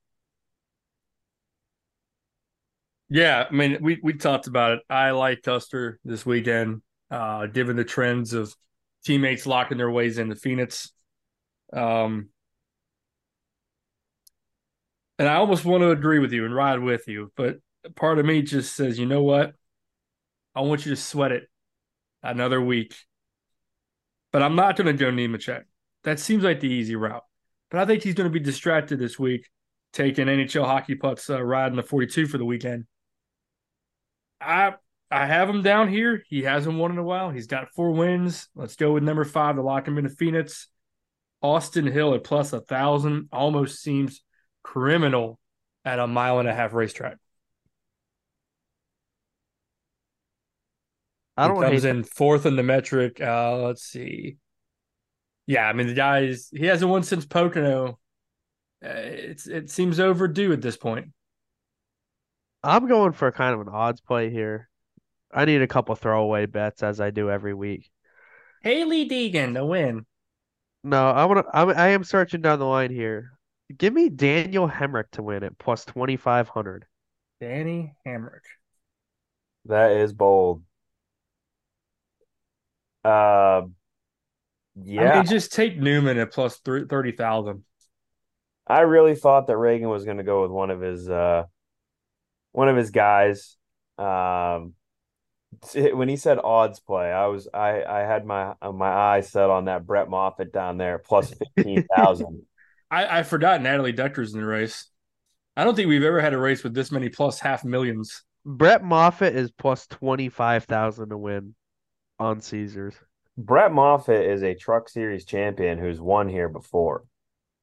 [3.09, 4.81] Yeah, I mean, we we talked about it.
[4.89, 8.55] I like Custer this weekend, uh, given the trends of
[9.05, 10.93] teammates locking their ways into Phoenix.
[11.73, 12.29] Um,
[15.23, 17.59] and I almost want to agree with you and ride with you, but
[17.95, 19.53] part of me just says, you know what?
[20.53, 21.45] I want you to sweat it
[22.25, 22.97] another week.
[24.33, 25.63] But I'm not going to go Nemechek.
[26.03, 27.23] That seems like the easy route.
[27.71, 29.49] But I think he's going to be distracted this week,
[29.93, 32.87] taking NHL hockey pucks, uh, riding the 42 for the weekend.
[34.41, 34.75] I
[35.09, 36.25] I have him down here.
[36.27, 37.31] He hasn't won in a while.
[37.31, 38.49] He's got four wins.
[38.57, 40.67] Let's go with number five to lock him into Phoenix.
[41.41, 44.21] Austin Hill at plus a thousand almost seems
[44.63, 45.39] criminal
[45.85, 47.17] at a mile and a half racetrack.
[51.37, 53.21] I don't he comes in fourth in the metric.
[53.21, 54.37] Uh, let's see.
[55.47, 57.99] Yeah, I mean the guy's he hasn't won since Pocono.
[58.85, 61.09] Uh, it's it seems overdue at this point.
[62.63, 64.69] I'm going for kind of an odds play here.
[65.33, 67.91] I need a couple throwaway bets as I do every week.
[68.63, 70.07] Hailie Deegan to win.
[70.85, 71.57] No, I want to.
[71.57, 73.33] I am searching down the line here.
[73.77, 76.87] Give me Daniel Hemric to win it plus twenty five hundred.
[77.41, 78.43] Danny Hemric.
[79.67, 80.63] That is bold.
[83.05, 83.63] Uh,
[84.77, 85.13] yeah.
[85.13, 87.65] I mean, just take Newman at plus thirty thousand.
[88.67, 91.45] I really thought that Reagan was going to go with one of his uh,
[92.53, 93.57] one of his guys.
[93.99, 94.75] Um,
[95.75, 99.67] when he said odds play, I was I I had my my eyes set on
[99.67, 102.43] that Brett Moffitt down there plus fifteen thousand.
[102.93, 104.89] I I forgot Natalie Decker's in the race.
[105.57, 108.23] I don't think we've ever had a race with this many plus half millions.
[108.45, 111.55] Brett Moffitt is plus twenty five thousand to win
[112.19, 112.95] on Caesars.
[113.39, 117.05] Brett Moffitt is a Truck Series champion who's won here before,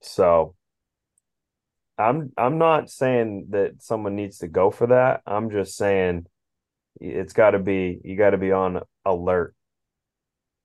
[0.01, 0.55] so
[1.99, 5.21] I'm I'm not saying that someone needs to go for that.
[5.27, 6.25] I'm just saying
[6.99, 9.53] it's got to be you got to be on alert.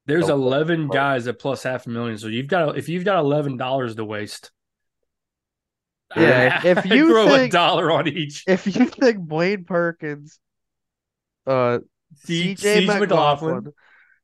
[0.06, 3.56] There's 11 guys at plus half a million, so you've got if you've got eleven
[3.56, 4.52] dollars to waste.
[6.16, 10.38] Yeah, if you throw think, a dollar on each, if you think Blaine Perkins,
[11.46, 11.80] uh,
[12.24, 13.72] C- CJ McLaughlin, McLaughlin,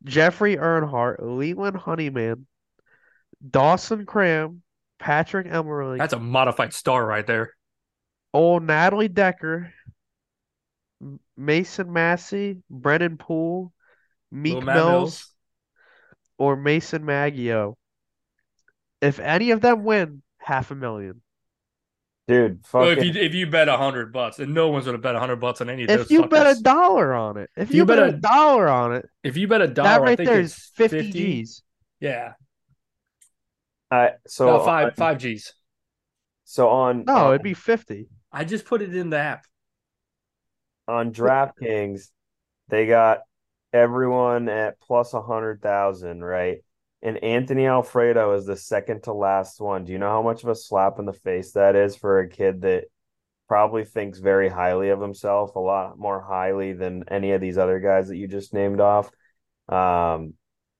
[0.04, 2.46] Jeffrey Earnhardt, Leland Honeyman,
[3.48, 4.62] Dawson Cram,
[4.98, 5.98] Patrick Emerling.
[5.98, 7.54] That's a modified star right there.
[8.32, 9.72] Old Natalie Decker,
[11.36, 13.72] Mason Massey, Brennan Poole,
[14.30, 15.28] Meek Mills, Mills,
[16.38, 17.76] or Mason Maggio.
[19.00, 21.22] If any of them win, half a million.
[22.30, 22.80] Dude, fucking...
[22.80, 25.18] well, if you if you bet a hundred bucks, and no one's gonna bet a
[25.18, 26.06] hundred bucks on any of if those.
[26.06, 26.30] If you fuckers.
[26.30, 29.08] bet a dollar on it, if you, you bet, bet a, a, dollar on it,
[29.24, 31.62] if you bet a dollar, that right there is 50, 50 G's.
[31.98, 32.34] Yeah.
[33.90, 35.52] Uh, so no, five on, five G's.
[36.44, 38.06] So on no, it'd be fifty.
[38.30, 39.44] I just put it in the app.
[40.86, 42.10] On DraftKings,
[42.68, 43.22] they got
[43.72, 46.58] everyone at plus a hundred thousand, right?
[47.02, 49.84] And Anthony Alfredo is the second to last one.
[49.84, 52.28] Do you know how much of a slap in the face that is for a
[52.28, 52.84] kid that
[53.48, 57.80] probably thinks very highly of himself, a lot more highly than any of these other
[57.80, 59.10] guys that you just named off?
[59.68, 60.34] Um,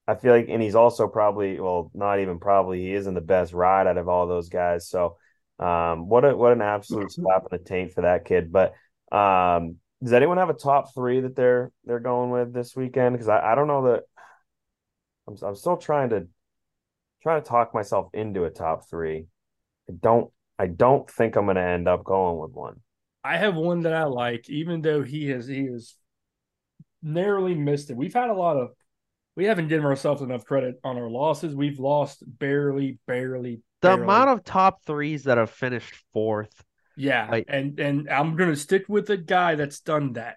[0.07, 3.53] I feel like, and he's also probably, well, not even probably, he isn't the best
[3.53, 4.89] ride out of all those guys.
[4.89, 5.17] So,
[5.59, 8.53] um, what a what an absolute slap in the taint for that kid.
[8.53, 8.75] But
[9.11, 13.15] um, does anyone have a top three that they're they're going with this weekend?
[13.15, 14.05] Because I, I don't know that
[15.29, 16.27] I'm I'm still trying to
[17.23, 19.27] trying to talk myself into a top three.
[19.89, 22.81] I don't I don't think I'm going to end up going with one.
[23.25, 25.95] I have one that I like, even though he has he has
[27.03, 27.97] narrowly missed it.
[27.97, 28.71] We've had a lot of
[29.37, 31.55] we haven't given ourselves enough credit on our losses.
[31.55, 33.63] We've lost barely, barely.
[33.81, 34.03] The barely.
[34.03, 36.53] amount of top threes that have finished fourth.
[36.97, 40.37] yeah, like- and and I'm gonna stick with the guy that's done that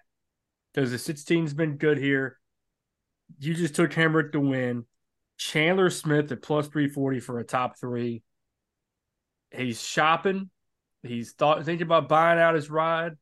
[0.72, 2.38] because the 16's been good here.
[3.38, 4.84] You just took Hemric to win.
[5.36, 8.22] Chandler Smith at plus 340 for a top three.
[9.50, 10.50] He's shopping.
[11.02, 13.16] He's thought thinking about buying out his ride.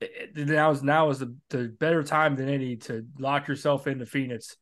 [0.00, 3.86] It- it- Now is now is the, the better time than any to lock yourself
[3.86, 4.56] into Phoenix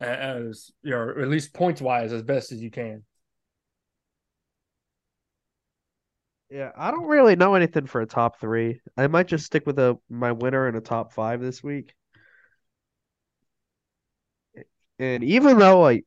[0.00, 3.04] as you know, at least points wise as best as you can.
[6.50, 8.80] Yeah, I don't really know anything for a top three.
[8.96, 11.94] I might just stick with a my winner and a top five this week.
[15.02, 16.04] And even though like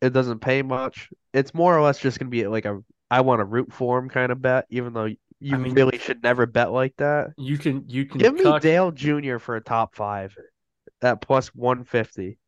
[0.00, 3.40] it doesn't pay much, it's more or less just gonna be like a I want
[3.40, 6.72] to root for him kind of bet, even though you mean- really should never bet
[6.72, 7.32] like that.
[7.36, 9.36] You can you can Give me Dale Jr.
[9.36, 10.34] for a top five
[11.02, 12.38] at plus 150.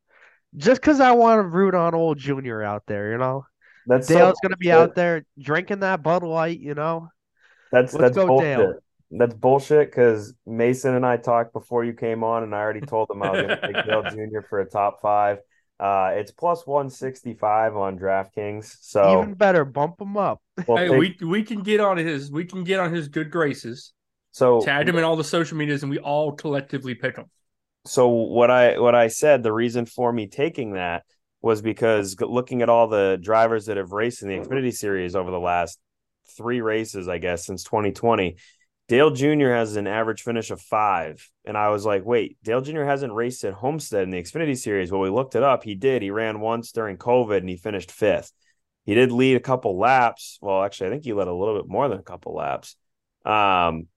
[0.55, 2.63] Just because I want to root on old Jr.
[2.63, 3.45] out there, you know?
[3.85, 7.09] That's so Dale's gonna be out there drinking that Bud Light, you know?
[7.71, 8.57] That's Let's that's go, bullshit.
[8.57, 8.82] Dale.
[9.15, 13.09] That's bullshit because Mason and I talked before you came on, and I already told
[13.11, 14.41] him I was going to take Dale Jr.
[14.49, 15.37] for a top five.
[15.79, 20.41] Uh, it's plus one sixty five on DraftKings, so Even better, bump him up.
[20.67, 23.29] we'll Hey, take- we we can get on his we can get on his good
[23.31, 23.91] graces.
[24.31, 27.25] so Tag him in all the social medias, and we all collectively pick him.
[27.85, 31.03] so what I what I said the reason for me taking that
[31.41, 35.29] was because looking at all the drivers that have raced in the Xfinity series over
[35.31, 35.77] the last
[36.37, 38.37] three races, I guess since 2020,
[38.87, 39.49] Dale Jr.
[39.49, 42.83] has an average finish of five, and I was like, wait, Dale Jr.
[42.83, 44.91] hasn't raced at Homestead in the Xfinity series.
[44.91, 45.63] Well, we looked it up.
[45.63, 46.01] He did.
[46.01, 48.31] He ran once during COVID, and he finished fifth.
[48.85, 50.37] He did lead a couple laps.
[50.41, 52.75] Well, actually, I think he led a little bit more than a couple laps.
[53.25, 53.87] Um,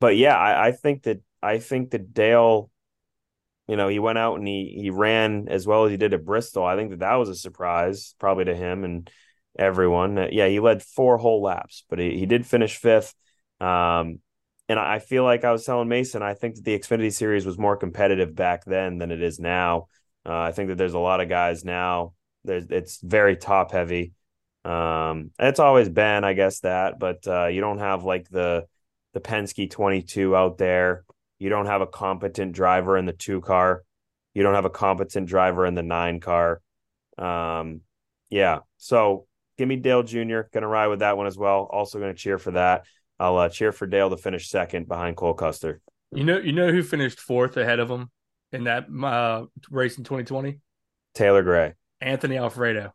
[0.00, 2.70] but yeah, I, I think that I think that Dale
[3.68, 6.24] you know, he went out and he he ran as well as he did at
[6.24, 6.64] Bristol.
[6.64, 9.10] I think that that was a surprise, probably to him and
[9.58, 10.28] everyone.
[10.30, 13.14] Yeah, he led four whole laps, but he, he did finish fifth.
[13.60, 14.20] Um,
[14.68, 17.58] and I feel like I was telling Mason, I think that the Xfinity Series was
[17.58, 19.88] more competitive back then than it is now.
[20.24, 22.14] Uh, I think that there's a lot of guys now.
[22.44, 24.12] There's it's very top heavy.
[24.64, 28.66] Um, it's always been, I guess that, but uh, you don't have like the
[29.14, 31.04] the Penske 22 out there.
[31.38, 33.84] You don't have a competent driver in the two car.
[34.34, 36.60] You don't have a competent driver in the nine car.
[37.16, 37.82] Um,
[38.28, 38.60] yeah.
[38.78, 39.26] So
[39.56, 40.40] give me Dale Jr.
[40.52, 41.68] Gonna ride with that one as well.
[41.70, 42.84] Also gonna cheer for that.
[43.18, 45.80] I'll uh, cheer for Dale to finish second behind Cole Custer.
[46.12, 48.10] You know, you know who finished fourth ahead of him
[48.52, 50.60] in that uh, race in 2020?
[51.14, 51.74] Taylor Gray.
[52.00, 52.92] Anthony Alfredo.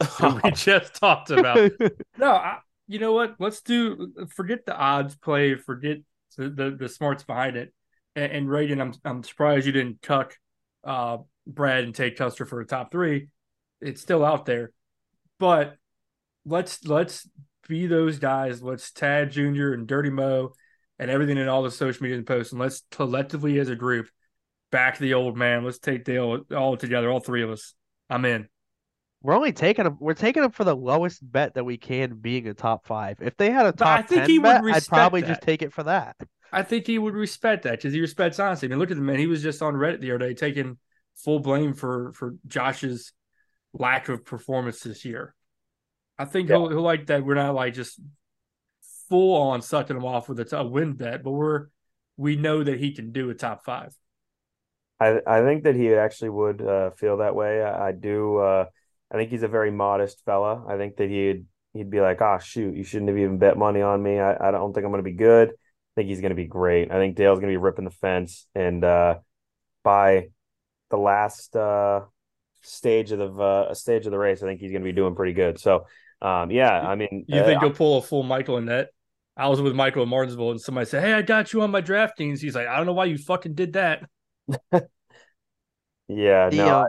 [0.44, 1.70] we just talked about.
[2.18, 3.36] No, I, you know what?
[3.38, 4.12] Let's do.
[4.30, 5.54] Forget the odds play.
[5.54, 5.98] Forget
[6.36, 7.72] the the, the smarts behind it.
[8.14, 10.36] And, and Raiden, I'm I'm surprised you didn't cuck
[10.84, 13.28] uh, Brad and take Custer for a top three.
[13.80, 14.72] It's still out there,
[15.38, 15.76] but
[16.44, 17.28] let's let's
[17.68, 18.62] be those guys.
[18.62, 20.52] Let's Tad Junior and Dirty Mo
[20.98, 24.08] and everything in all the social media posts, and let's collectively as a group
[24.70, 25.64] back the old man.
[25.64, 27.74] Let's take Dale all together, all three of us.
[28.10, 28.48] I'm in.
[29.22, 29.96] We're only taking them.
[30.00, 33.18] We're taking them for the lowest bet that we can, being a top five.
[33.20, 35.28] If they had a But I think he would bet, I'd probably that.
[35.28, 36.16] just take it for that.
[36.52, 38.66] I think he would respect that because he respects honesty.
[38.66, 40.76] I mean, look at the man; he was just on Reddit the other day taking
[41.16, 43.12] full blame for for Josh's
[43.72, 45.34] lack of performance this year.
[46.22, 47.24] I think he'll, he'll like that.
[47.24, 48.00] We're not like just
[49.08, 51.66] full on sucking him off with a, t- a win bet, but we're
[52.16, 53.92] we know that he can do a top five.
[55.00, 57.62] I I think that he actually would uh, feel that way.
[57.62, 58.38] I, I do.
[58.38, 58.66] Uh,
[59.10, 60.64] I think he's a very modest fella.
[60.66, 63.82] I think that he'd he'd be like, "Oh shoot, you shouldn't have even bet money
[63.82, 64.18] on me.
[64.20, 65.48] I, I don't think I'm going to be good.
[65.50, 66.90] I think he's going to be great.
[66.90, 69.16] I think Dale's going to be ripping the fence, and uh,
[69.82, 70.28] by
[70.90, 72.02] the last uh,
[72.62, 75.14] stage of the uh, stage of the race, I think he's going to be doing
[75.14, 75.58] pretty good.
[75.58, 75.86] So,
[76.22, 78.90] um, yeah, I mean, You uh, think he'll pull a full Michael in that?
[79.36, 81.82] I was with Michael in Martinsville, and somebody said, "Hey, I got you on my
[81.82, 84.04] DraftKings." He's like, "I don't know why you fucking did that."
[86.08, 86.88] yeah, The no, uh,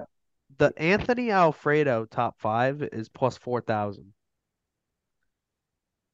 [0.57, 4.13] the Anthony Alfredo top five is plus four thousand.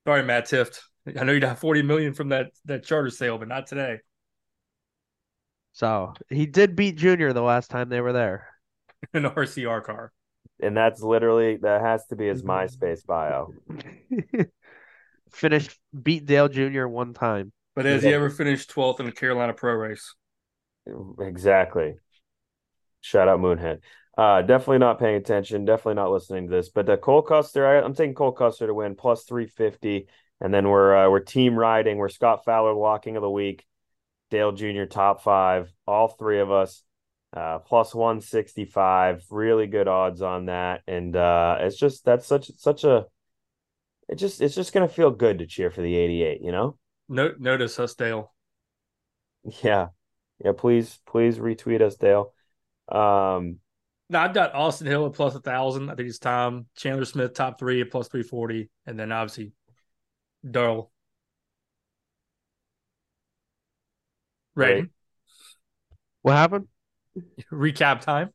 [0.08, 0.80] Sorry, Matt Tifft.
[1.18, 4.00] I know you got forty million from that that charter sale, but not today.
[5.72, 8.48] So he did beat Junior the last time they were there.
[9.14, 10.12] An RCR car.
[10.62, 13.53] And that's literally that has to be his MySpace bio.
[15.32, 16.88] Finished beat Dale Jr.
[16.88, 17.51] one time.
[17.76, 20.16] But has he ever finished 12th in a Carolina Pro race?
[21.20, 21.95] Exactly.
[23.01, 23.80] Shout out Moonhead.
[24.18, 25.64] Uh, definitely not paying attention.
[25.64, 26.70] Definitely not listening to this.
[26.70, 30.07] But uh, Cole Custer, I, I'm taking Cole Custer to win plus three fifty,
[30.41, 31.97] and then we're uh, we're team riding.
[31.97, 33.66] We're Scott Fowler walking of the week,
[34.30, 34.86] Dale Jr.
[34.86, 36.84] top five, all three of us.
[37.36, 39.26] Uh, plus 165.
[39.30, 40.82] Really good odds on that.
[40.88, 43.06] And uh, it's just that's such such a
[44.08, 46.78] it just it's just gonna feel good to cheer for the 88, you know?
[47.08, 48.34] No, notice us, Dale.
[49.64, 49.88] Yeah.
[50.44, 52.34] Yeah, please, please retweet us, Dale.
[52.92, 53.60] Um
[54.10, 55.90] now I've got Austin Hill at plus a thousand.
[55.90, 56.66] I think it's time.
[56.76, 59.54] Chandler Smith top three at plus three forty, and then obviously
[60.50, 60.92] Darrell.
[64.56, 64.82] Ready?
[64.82, 64.90] Right.
[66.24, 66.68] What happened?
[67.51, 68.30] Recap time.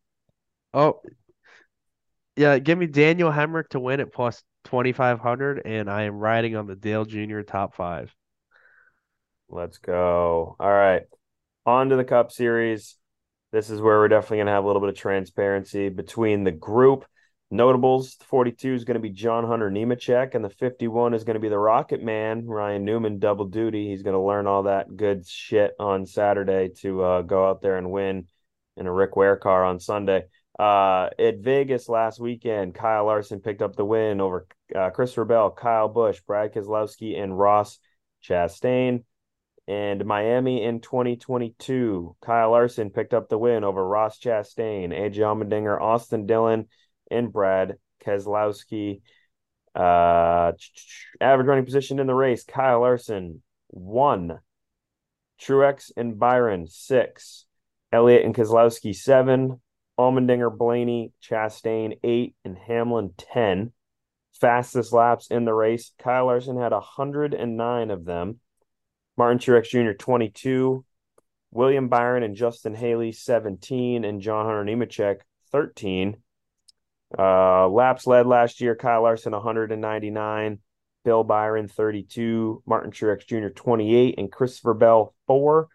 [0.72, 1.00] Oh,
[2.36, 2.58] yeah.
[2.58, 6.56] Give me Daniel Hemric to win at plus twenty five hundred, and I am riding
[6.56, 7.40] on the Dale Jr.
[7.42, 8.14] top five.
[9.48, 10.56] Let's go.
[10.58, 11.02] All right.
[11.66, 12.96] On to the Cup Series.
[13.52, 16.50] This is where we're definitely going to have a little bit of transparency between the
[16.50, 17.04] group.
[17.50, 21.40] Notables 42 is going to be John Hunter Nemechek, and the 51 is going to
[21.40, 23.88] be the Rocket Man, Ryan Newman, double duty.
[23.88, 27.76] He's going to learn all that good shit on Saturday to uh, go out there
[27.76, 28.26] and win
[28.76, 30.24] in a Rick Ware car on Sunday.
[30.58, 35.50] Uh, at Vegas last weekend, Kyle Larson picked up the win over uh, Christopher Bell,
[35.50, 37.78] Kyle Busch, Brad Keselowski, and Ross
[38.22, 39.04] Chastain.
[39.66, 45.80] And Miami in 2022, Kyle Larson picked up the win over Ross Chastain, AJ Allmendinger,
[45.80, 46.66] Austin Dillon,
[47.10, 49.00] and Brad Keselowski.
[49.74, 50.52] Uh,
[51.20, 54.38] average running position in the race, Kyle Larson, one.
[55.40, 57.46] Truex and Byron, six.
[57.94, 59.60] Elliott and Keselowski, seven.
[59.96, 62.34] Allmendinger, Blaney, Chastain, eight.
[62.44, 63.72] And Hamlin, 10.
[64.40, 68.40] Fastest laps in the race, Kyle Larson had 109 of them.
[69.16, 70.84] Martin Truex Jr., 22.
[71.52, 74.04] William Byron and Justin Haley, 17.
[74.04, 75.20] And John Hunter Nemechek,
[75.52, 76.16] 13.
[77.16, 80.58] Uh, laps led last year, Kyle Larson, 199.
[81.04, 82.60] Bill Byron, 32.
[82.66, 84.16] Martin Truex Jr., 28.
[84.18, 85.68] And Christopher Bell, 4.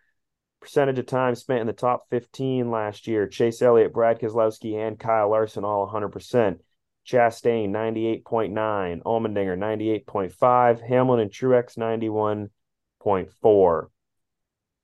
[0.61, 3.27] Percentage of time spent in the top 15 last year.
[3.27, 6.59] Chase Elliott, Brad Keselowski, and Kyle Larson all 100%.
[7.07, 9.01] Chastain, 98.9.
[9.03, 9.57] Allmendinger,
[10.05, 10.87] 98.5.
[10.87, 13.87] Hamlin and Truex, 91.4.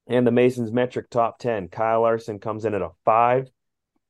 [0.08, 1.68] And the Masons metric top 10.
[1.68, 3.50] Kyle Larson comes in at a 5.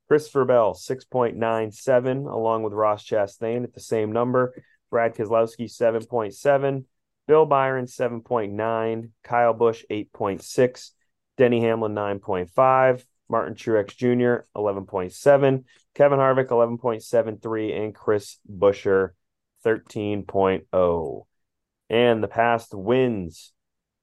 [0.07, 4.53] Christopher Bell, 6.97, along with Ross Chastain at the same number.
[4.91, 6.83] Brad Keselowski, 7.7.
[7.27, 9.09] Bill Byron, 7.9.
[9.23, 10.91] Kyle Busch, 8.6.
[11.37, 13.03] Denny Hamlin, 9.5.
[13.27, 15.63] Martin Truex Jr., 11.7.
[15.95, 17.77] Kevin Harvick, 11.73.
[17.77, 19.11] And Chris Buescher,
[19.65, 21.25] 13.0.
[21.89, 23.51] And the past wins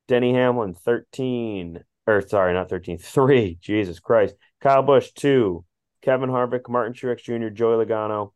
[0.09, 3.59] Denny Hamlin, 13, or sorry, not 13, three.
[3.61, 4.35] Jesus Christ.
[4.61, 5.64] Kyle Busch, two.
[6.03, 8.33] Kevin Harvick, Martin Truex Jr., Joey Logano,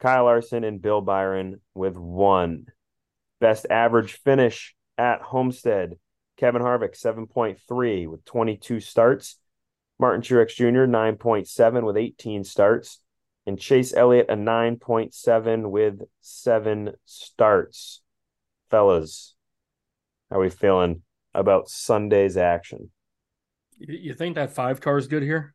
[0.00, 2.66] Kyle Larson, and Bill Byron with one.
[3.40, 5.98] Best average finish at Homestead.
[6.36, 9.38] Kevin Harvick, 7.3 with 22 starts.
[9.98, 13.00] Martin Truex Jr., 9.7 with 18 starts.
[13.46, 18.02] And Chase Elliott, a 9.7 with seven starts.
[18.70, 19.34] Fellas,
[20.30, 21.02] how are we feeling
[21.36, 22.90] about Sunday's action.
[23.78, 25.54] You think that five car is good here?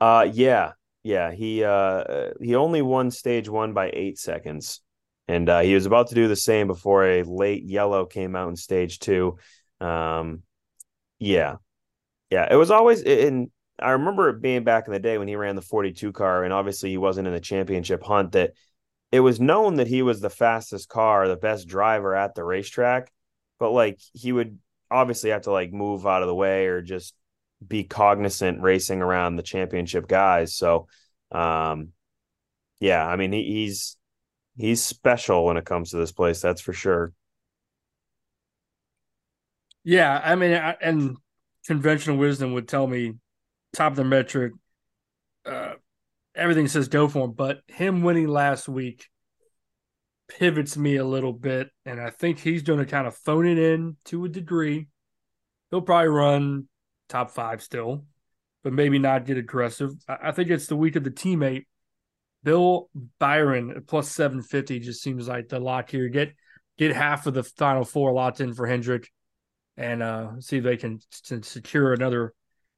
[0.00, 0.72] Uh yeah.
[1.02, 1.30] Yeah.
[1.30, 4.80] He uh he only won stage one by eight seconds.
[5.28, 8.48] And uh, he was about to do the same before a late yellow came out
[8.48, 9.38] in stage two.
[9.80, 10.42] Um
[11.18, 11.56] yeah.
[12.30, 12.48] Yeah.
[12.50, 15.56] It was always in I remember it being back in the day when he ran
[15.56, 18.52] the 42 car, and obviously he wasn't in the championship hunt, that
[19.12, 23.10] it was known that he was the fastest car, the best driver at the racetrack.
[23.58, 24.58] But like he would
[24.90, 27.14] obviously have to like move out of the way or just
[27.66, 30.54] be cognizant racing around the championship guys.
[30.54, 30.88] So,
[31.32, 31.90] um,
[32.80, 33.96] yeah, I mean, he, he's
[34.56, 36.40] he's special when it comes to this place.
[36.40, 37.12] That's for sure.
[39.84, 41.16] Yeah, I mean, and
[41.66, 43.14] conventional wisdom would tell me
[43.72, 44.52] top of the metric,
[45.46, 45.74] uh,
[46.34, 47.32] everything says go for him.
[47.32, 49.06] But him winning last week
[50.28, 53.58] pivots me a little bit, and I think he's going to kind of phone it
[53.58, 54.86] in to a degree.
[55.70, 56.68] He'll probably run
[57.08, 58.04] top five still,
[58.62, 59.92] but maybe not get aggressive.
[60.06, 61.66] I think it's the week of the teammate.
[62.42, 66.08] Bill Byron at plus seven fifty just seems like the lock here.
[66.08, 66.32] Get
[66.78, 69.10] get half of the final four locked in for Hendrick,
[69.76, 71.00] and uh, see if they can
[71.42, 72.34] secure another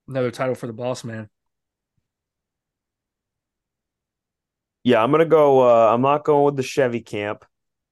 [0.09, 1.28] another title for the boss man.
[4.84, 5.61] Yeah, I'm gonna go.
[5.61, 7.45] Uh, I'm not going with the Chevy camp,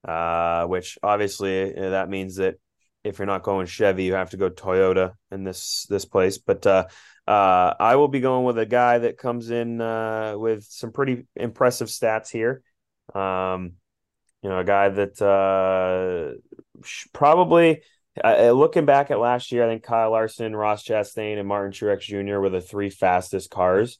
[0.06, 2.56] uh, which obviously uh, that means that
[3.04, 6.38] if you're not going Chevy, you have to go Toyota in this this place.
[6.38, 6.86] But uh,
[7.26, 11.26] uh, I will be going with a guy that comes in uh, with some pretty
[11.36, 12.62] impressive stats here.
[13.14, 13.74] Um,
[14.42, 16.34] you know, a guy that uh,
[17.12, 17.82] probably
[18.24, 22.00] uh, looking back at last year, I think Kyle Larson, Ross Chastain, and Martin Truex
[22.02, 22.38] Jr.
[22.40, 23.98] were the three fastest cars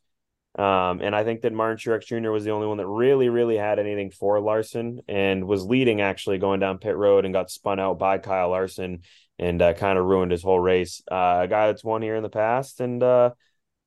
[0.59, 2.31] Um, and I think that Martin Truex Jr.
[2.31, 6.39] was the only one that really, really had anything for Larson and was leading actually
[6.39, 9.03] going down pit road and got spun out by Kyle Larson
[9.39, 11.03] and uh, kind of ruined his whole race.
[11.11, 13.31] Uh, a guy that's won here in the past and uh,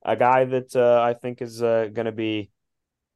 [0.04, 2.50] a guy that uh, I think is uh, going to be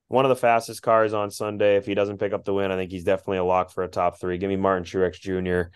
[0.08, 1.76] one of the fastest cars on Sunday.
[1.76, 3.88] If he doesn't pick up the win, I think he's definitely a lock for a
[3.88, 4.38] top three.
[4.38, 5.70] Give me Martin Truex Jr.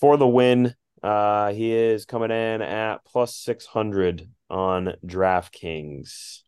[0.00, 0.74] for the win.
[1.02, 6.40] Uh, he is coming in at plus 600 on DraftKings.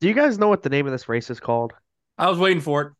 [0.00, 1.72] Do you guys know what the name of this race is called?
[2.18, 2.92] I was waiting for it.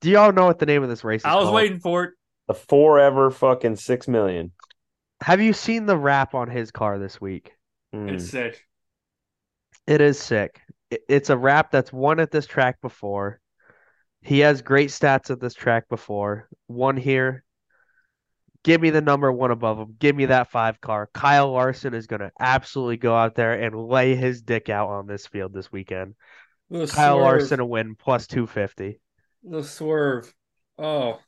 [0.00, 1.54] Do y'all know what the name of this race is I was called?
[1.54, 2.10] waiting for it.
[2.48, 4.52] The forever fucking six million.
[5.20, 7.52] Have you seen the wrap on his car this week?
[7.92, 8.08] Hmm.
[8.08, 8.66] It's sick.
[9.86, 10.60] It is sick.
[11.08, 13.40] It's a wrap that's won at this track before.
[14.22, 16.48] He has great stats at this track before.
[16.68, 17.44] One here.
[18.62, 19.96] Give me the number one above him.
[19.98, 21.10] Give me that five car.
[21.12, 25.08] Kyle Larson is going to absolutely go out there and lay his dick out on
[25.08, 26.14] this field this weekend.
[26.70, 27.22] The Kyle swerve.
[27.22, 29.00] Larson a win plus 250.
[29.42, 30.32] The swerve.
[30.78, 31.18] Oh,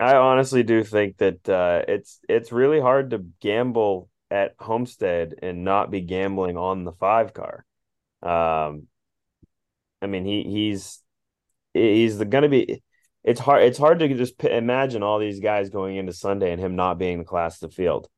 [0.00, 5.62] I honestly do think that uh, it's it's really hard to gamble at Homestead and
[5.62, 7.64] not be gambling on the five car.
[8.20, 8.88] Um,
[10.02, 11.03] I mean he he's
[11.74, 12.82] he's gonna be.
[13.22, 13.62] It's hard.
[13.64, 17.18] It's hard to just imagine all these guys going into Sunday and him not being
[17.18, 18.08] the class of the field.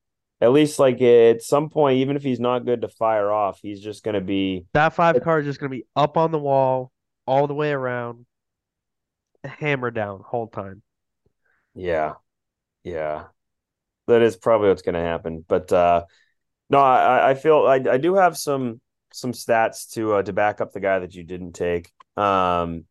[0.41, 3.81] At least, like at some point, even if he's not good to fire off, he's
[3.81, 4.67] just gonna be.
[4.75, 6.93] That five car is just going to be up on the wall
[7.27, 8.27] all the way around,
[9.45, 10.83] hammer down whole time.
[11.75, 12.15] Yeah,
[12.85, 13.25] yeah,
[14.09, 15.45] that is probably what's gonna happen.
[15.47, 16.05] But uh,
[16.69, 18.81] no, I I feel I I do have some
[19.13, 21.91] some stats to uh, to back up the guy that you didn't take.
[22.17, 22.85] Um,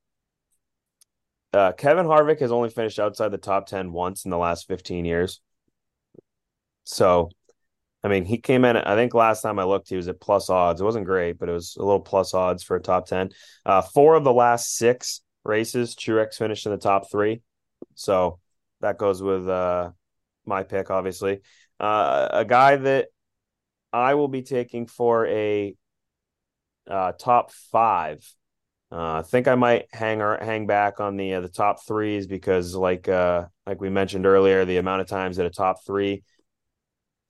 [1.55, 5.05] uh, Kevin Harvick has only finished outside the top 10 once in the last 15
[5.05, 5.39] years.
[6.83, 7.29] So,
[8.03, 10.49] I mean, he came in, I think last time I looked, he was at plus
[10.49, 10.81] odds.
[10.81, 13.29] It wasn't great, but it was a little plus odds for a top 10.
[13.65, 17.41] Uh, four of the last six races, Truex finished in the top three.
[17.95, 18.39] So
[18.81, 19.91] that goes with uh,
[20.45, 21.41] my pick, obviously.
[21.79, 23.07] Uh, a guy that
[23.93, 25.75] I will be taking for a
[26.87, 28.27] uh, top five.
[28.91, 32.27] Uh, I think I might hang or hang back on the uh, the top threes
[32.27, 36.23] because, like uh, like we mentioned earlier, the amount of times that a top three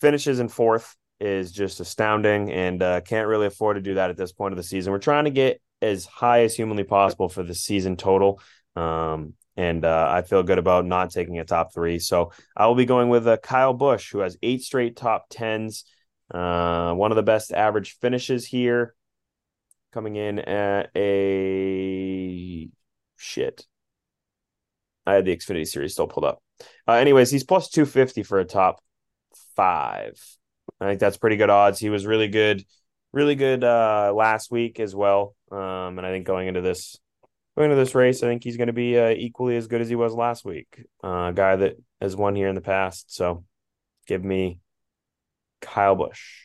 [0.02, 4.34] finishes in fourth is just astounding, and can't really afford to do that at this
[4.34, 4.92] point of the season.
[4.92, 8.42] We're trying to get as high as humanly possible for the season total,
[8.76, 12.00] um, and uh, I feel good about not taking a top three.
[12.00, 15.86] So I will be going with uh, Kyle Busch, who has eight straight top tens,
[16.34, 18.94] uh, one of the best average finishes here
[19.96, 22.68] coming in at a
[23.16, 23.66] shit.
[25.06, 26.44] I had the Xfinity series still pulled up.
[26.86, 28.84] Uh, anyways, he's plus 250 for a top
[29.56, 30.22] five.
[30.82, 31.80] I think that's pretty good odds.
[31.80, 32.66] He was really good,
[33.14, 35.34] really good uh, last week as well.
[35.50, 36.98] Um, and I think going into this
[37.56, 39.88] going into this race, I think he's going to be uh, equally as good as
[39.88, 40.84] he was last week.
[41.02, 43.16] Uh, a guy that has won here in the past.
[43.16, 43.46] So
[44.08, 44.60] give me
[45.62, 46.42] Kyle Busch.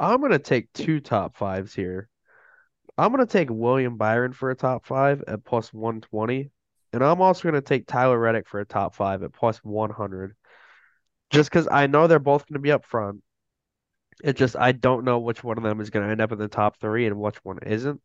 [0.00, 2.08] I'm to take two top fives here.
[2.96, 6.50] I'm to take William Byron for a top five at plus 120.
[6.92, 10.36] And I'm also to take Tyler Reddick for a top five at plus 100.
[11.30, 13.22] Just because I know they're both to be up front.
[14.22, 16.46] It just, I don't know which one of them is to end up in the
[16.46, 18.00] top three and which one isn't.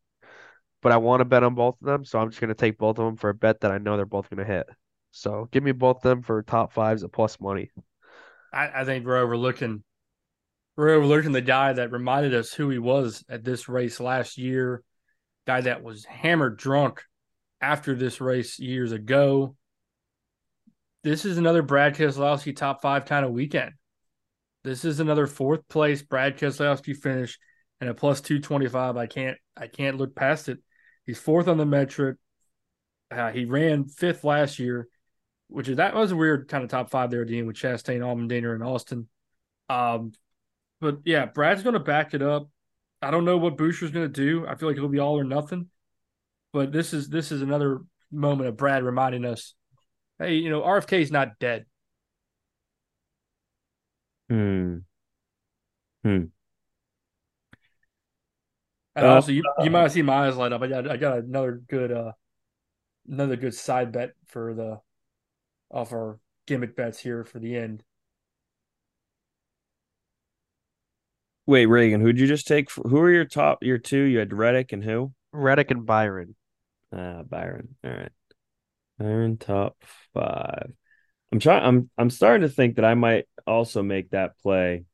[0.82, 2.06] But I want to bet on both of them.
[2.06, 4.06] So I'm just to take both of them for a bet that I know they're
[4.06, 4.68] both to hit.
[5.12, 7.70] So give me both of them for top fives at plus money.
[8.52, 9.84] I, I think we're overlooking
[10.88, 14.82] overlooking the guy that reminded us who he was at this race last year.
[15.46, 17.04] Guy that was hammered drunk
[17.60, 19.56] after this race years ago.
[21.04, 23.72] This is another Brad Keselowski top five kind of weekend.
[24.64, 27.40] This is another fourth place Brad Keselowski finish
[27.82, 28.96] and a plus two twenty five.
[28.96, 30.60] I can't I can't look past it.
[31.06, 32.18] He's fourth on the metric.
[33.10, 34.88] Uh, he ran fifth last year,
[35.48, 38.54] which is that was a weird kind of top five there, Dean, with Chastain, Allmendinger,
[38.54, 39.08] and Austin.
[39.70, 40.12] Um,
[40.80, 42.50] but yeah, Brad's going to back it up.
[43.02, 44.46] I don't know what Buescher's going to do.
[44.46, 45.68] I feel like it'll be all or nothing.
[46.52, 49.54] But this is this is another moment of Brad reminding us,
[50.18, 51.66] hey, you know, RFK is not dead.
[54.30, 54.80] Hmm.
[56.04, 56.30] Hmm.
[58.96, 60.62] And Uh, also, you, you might see my eyes light up.
[60.62, 62.12] I got I got another good uh
[63.08, 64.82] another good side bet for the
[65.72, 67.84] off our gimmick bets here for the end.
[71.50, 72.70] Wait, Reagan, who'd you just take?
[72.70, 74.04] For, who are your top, your two?
[74.04, 75.14] You had Reddick and who?
[75.32, 76.36] Reddick and Byron.
[76.96, 77.76] Uh, Byron.
[77.84, 78.12] All right.
[79.00, 79.76] Byron top
[80.14, 80.72] five.
[81.32, 81.64] I'm trying.
[81.64, 84.86] I'm I'm starting to think that I might also make that play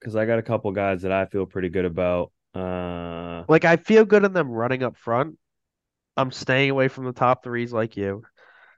[0.00, 2.32] because I got a couple guys that I feel pretty good about.
[2.52, 5.38] Uh, Like I feel good in them running up front.
[6.16, 8.24] I'm staying away from the top threes like you,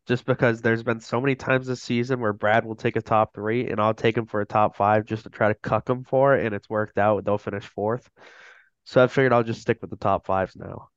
[0.08, 3.34] just because there's been so many times this season where Brad will take a top
[3.34, 6.02] three and I'll take him for a top five just to try to cuck him
[6.02, 7.24] for it, and it's worked out.
[7.24, 8.08] They'll finish fourth.
[8.84, 10.88] So I figured I'll just stick with the top fives now.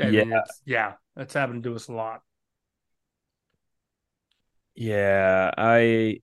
[0.00, 0.22] I mean, Yeah.
[0.22, 2.22] it's- yeah, that's happened to us a lot.
[4.74, 6.22] yeah, I.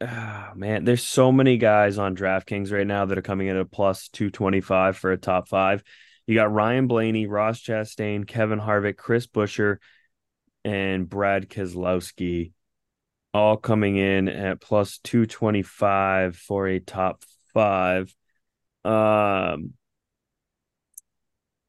[0.00, 3.70] Ah, man, there's so many guys on DraftKings right now that are coming in at
[3.70, 5.84] plus 225 for a top five.
[6.32, 9.76] You got Ryan Blaney, Ross Chastain, Kevin Harvick, Chris Buescher,
[10.64, 12.52] and Brad Keselowski
[13.34, 17.22] all coming in at plus 225 for a top
[17.52, 18.16] five.
[18.82, 19.74] Um,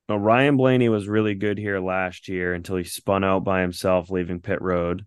[0.08, 4.40] Ryan Blaney was really good here last year until he spun out by himself, leaving
[4.40, 5.06] pit road.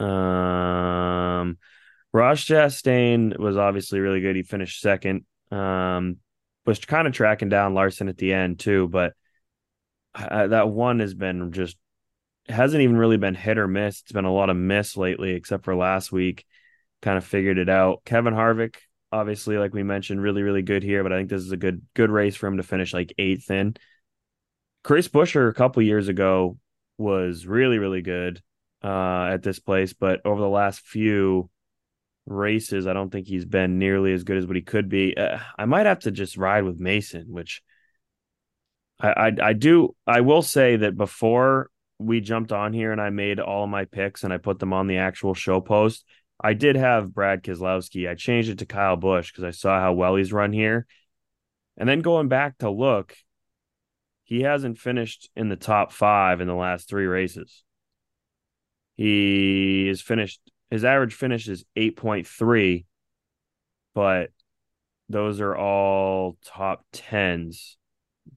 [0.00, 1.58] Um,
[2.12, 4.34] Ross Chastain was obviously really good.
[4.34, 5.26] He finished second.
[5.52, 6.16] Um,
[6.68, 9.14] was kind of tracking down Larson at the end too, but
[10.14, 11.78] uh, that one has been just
[12.46, 14.02] hasn't even really been hit or miss.
[14.02, 16.44] It's been a lot of miss lately, except for last week.
[17.00, 18.02] Kind of figured it out.
[18.04, 18.76] Kevin Harvick,
[19.10, 21.80] obviously, like we mentioned, really really good here, but I think this is a good
[21.94, 23.74] good race for him to finish like eighth in.
[24.84, 26.58] Chris Buescher a couple years ago
[26.98, 28.42] was really really good
[28.84, 31.48] uh, at this place, but over the last few
[32.28, 35.16] races, I don't think he's been nearly as good as what he could be.
[35.16, 37.62] Uh, I might have to just ride with Mason, which
[39.00, 39.94] I, I I do.
[40.06, 44.22] I will say that before we jumped on here and I made all my picks
[44.22, 46.04] and I put them on the actual show post,
[46.40, 48.08] I did have Brad Keselowski.
[48.08, 50.86] I changed it to Kyle Busch because I saw how well he's run here,
[51.76, 53.16] and then going back to look,
[54.24, 57.64] he hasn't finished in the top five in the last three races.
[58.96, 60.40] He has finished
[60.70, 62.84] his average finish is 8.3,
[63.94, 64.30] but
[65.08, 67.76] those are all top tens.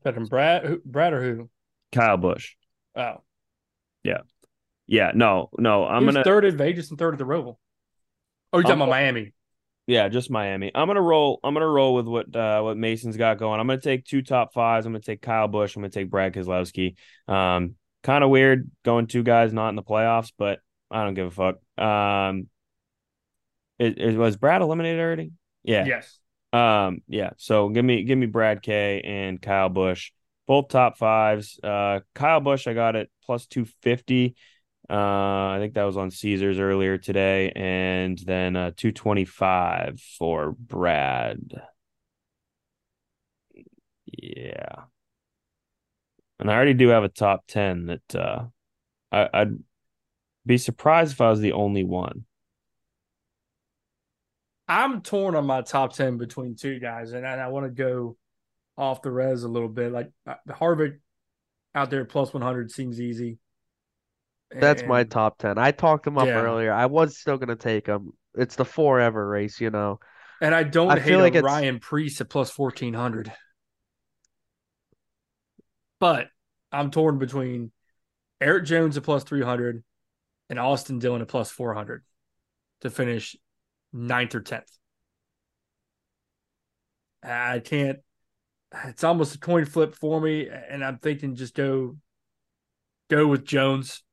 [0.03, 1.49] Better than Brad, who, Brad or who?
[1.91, 2.55] Kyle Busch.
[2.95, 3.17] Oh,
[4.03, 4.19] Yeah,
[4.87, 5.11] yeah.
[5.13, 5.85] no, no.
[5.85, 7.57] I'm gonna third at Vegas and third at the Roval.
[8.53, 9.33] Oh, you're talking I'm- about Miami?
[9.87, 10.71] yeah, just Miami.
[10.73, 11.39] I'm gonna roll.
[11.43, 13.59] I'm gonna roll with what uh what Mason's got going.
[13.59, 14.85] I'm gonna take two top fives.
[14.85, 15.75] I'm gonna take Kyle Busch.
[15.75, 16.95] I'm gonna take Brad Keselowski.
[17.27, 20.59] Um, kind of weird going two guys not in the playoffs, but
[20.91, 21.83] I don't give a fuck.
[21.83, 22.47] Um,
[23.79, 25.31] it, it was Brad eliminated already.
[25.63, 25.85] Yeah.
[25.85, 26.19] Yes.
[26.53, 27.31] Um, yeah.
[27.37, 30.11] So give me give me Brad K and Kyle Busch,
[30.47, 31.59] both top fives.
[31.63, 34.35] Uh, Kyle Busch, I got it plus two fifty.
[34.89, 40.01] Uh, I think that was on Caesars earlier today, and then uh, two twenty five
[40.19, 41.39] for Brad.
[44.05, 44.83] Yeah,
[46.39, 48.45] and I already do have a top ten that uh,
[49.11, 49.57] I, I'd
[50.45, 52.25] be surprised if I was the only one.
[54.67, 58.15] I'm torn on my top 10 between two guys, and, and I want to go
[58.77, 59.91] off the res a little bit.
[59.91, 60.99] Like uh, Harvick
[61.75, 63.37] out there plus 100 seems easy.
[64.53, 65.57] That's my top 10.
[65.57, 66.37] I talked him up Yeah.
[66.37, 66.73] earlier.
[66.73, 68.11] I was still going to take him.
[68.35, 69.99] It's the forever race, you know.
[70.41, 73.31] And I don't I hate feel like Ryan Preece at plus 1400.
[75.99, 76.29] But
[76.71, 77.71] I'm torn between
[78.39, 79.83] Erik Jones at plus 300
[80.51, 82.03] and Austin Dillon at plus 400
[82.81, 83.37] to finish
[83.93, 84.67] ninth or 10th.
[87.23, 87.99] I can't,
[88.85, 90.49] it's almost a coin flip for me.
[90.49, 91.95] And I'm thinking just go,
[93.09, 94.03] go with Jones.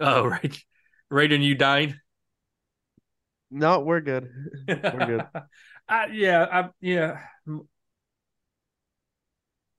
[0.00, 0.58] Oh, right.
[1.08, 1.32] Right.
[1.32, 1.94] And you dying?
[3.52, 4.30] No, we're good.
[4.66, 5.26] We're good.
[5.88, 7.20] I, yeah, I, yeah.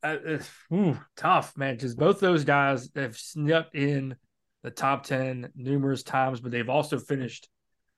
[0.01, 1.75] Uh, it's, ooh, tough, man.
[1.75, 4.15] Because both those guys have snuck in
[4.63, 7.49] the top ten numerous times, but they've also finished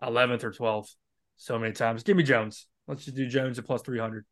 [0.01, 0.95] eleventh or twelfth
[1.38, 2.03] so many times.
[2.03, 2.68] Give me Jones.
[2.88, 4.26] Let's just do Jones at plus three hundred.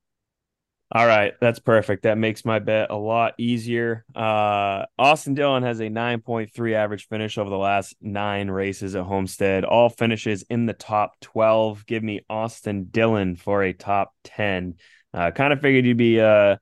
[0.96, 2.04] All right, that's perfect.
[2.04, 4.06] That makes my bet a lot easier.
[4.14, 9.66] Uh, Austin Dillon has a 9.3 average finish over the last nine races at Homestead.
[9.66, 11.88] All finishes in the top 12.
[11.88, 14.76] Give me Austin Dillon for a top 10.
[15.12, 16.58] Uh, kind of figured you'd be uh,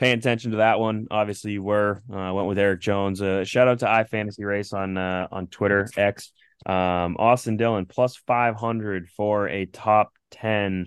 [0.00, 1.06] paying attention to that one.
[1.10, 2.02] Obviously, you were.
[2.10, 3.20] Uh, I went with Erik Jones.
[3.20, 6.32] Uh, shout out to iFantasy Race on uh, on Twitter X.
[6.66, 10.86] Um, Austin Dillon plus 500 for a top 10.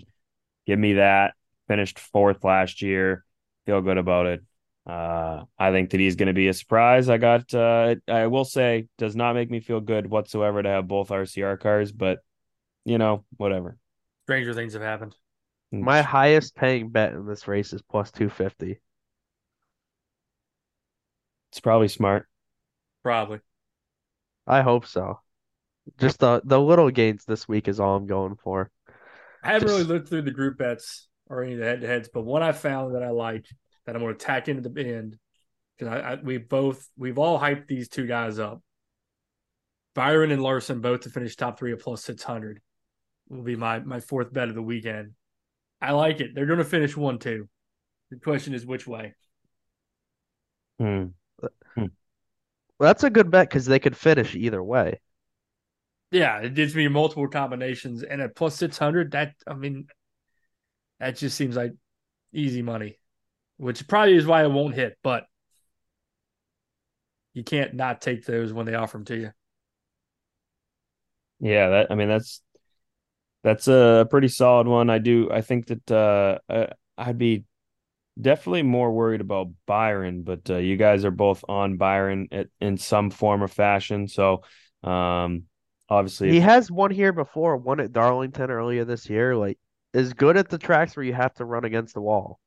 [0.66, 1.34] Give me that
[1.68, 3.24] finished fourth last year.
[3.66, 4.40] Feel good about it.
[4.86, 7.08] Uh, I think that he's going to be a surprise.
[7.08, 10.86] I got, uh, I will say, does not make me feel good whatsoever to have
[10.86, 12.18] both RCR cars, but
[12.84, 13.78] you know, whatever.
[14.26, 15.16] Stranger things have happened.
[15.72, 18.78] My highest paying bet in this race is plus 250.
[21.54, 22.26] It's probably smart.
[23.04, 23.38] Probably.
[24.44, 25.20] I hope so.
[26.00, 28.72] Just the the little gains this week is all I'm going for.
[29.40, 31.86] I haven't Just- really looked through the group bets or any of the head to
[31.86, 33.46] heads, but one I found that I like
[33.86, 35.16] that I'm going to tack into the end
[35.78, 38.60] because I, I we both we've all hyped these two guys up.
[39.94, 42.60] Byron and Larson both to finish top three at plus six hundred
[43.28, 45.12] will be my my fourth bet of the weekend.
[45.80, 46.34] I like it.
[46.34, 47.48] They're going to finish one two.
[48.10, 49.14] The question is which way.
[50.80, 51.04] Hmm.
[52.78, 55.00] Well, that's a good bet because they could finish either way.
[56.10, 59.12] Yeah, it gives me multiple combinations and at plus six hundred.
[59.12, 59.88] That I mean,
[61.00, 61.72] that just seems like
[62.32, 62.98] easy money,
[63.58, 64.98] which probably is why it won't hit.
[65.02, 65.26] But
[67.34, 69.32] you can't not take those when they offer them to you.
[71.40, 72.42] Yeah, that I mean that's
[73.42, 74.90] that's a pretty solid one.
[74.90, 77.44] I do I think that uh I, I'd be
[78.20, 82.76] definitely more worried about Byron, but uh, you guys are both on Byron at, in
[82.78, 84.08] some form or fashion.
[84.08, 84.42] So
[84.82, 85.44] um
[85.88, 89.36] obviously He if- has one here before, one at Darlington earlier this year.
[89.36, 89.60] Like,
[89.92, 92.40] is good at the tracks where you have to run against the wall.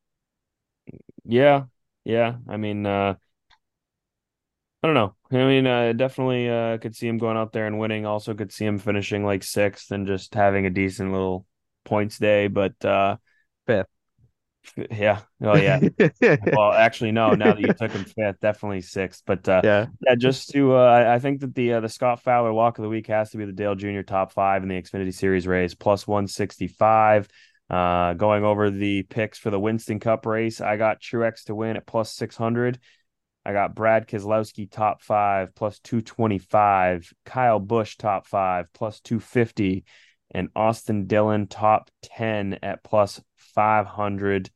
[1.24, 1.64] yeah,
[2.04, 2.36] yeah.
[2.48, 3.14] I mean uh
[4.82, 5.14] I don't know.
[5.32, 8.06] I mean, uh, definitely uh, could see him going out there and winning.
[8.06, 11.46] Also, could see him finishing like sixth and just having a decent little
[11.84, 12.46] points day.
[12.46, 13.16] But uh,
[13.66, 13.97] Fifth.
[14.90, 15.80] Yeah, oh yeah.
[16.52, 17.34] Well, actually, no.
[17.34, 19.22] Now that you took him fifth, definitely sixth.
[19.26, 19.86] But uh, Yeah.
[20.06, 22.88] yeah, just to uh, I- think that the uh, the Scott Fowler Walk of the
[22.88, 24.02] Week has to be the Dale Jr.
[24.02, 27.28] top five in the Xfinity Series race, plus one sixty five.
[27.70, 31.76] Uh, going over the picks for the Winston Cup race, I got Truex to win
[31.76, 32.78] at plus six hundred.
[33.44, 39.84] I got Brad Keselowski top five plus 225, Kyle Busch top five plus 250,
[40.32, 44.50] and Austin Dillon top 10 at plus 500.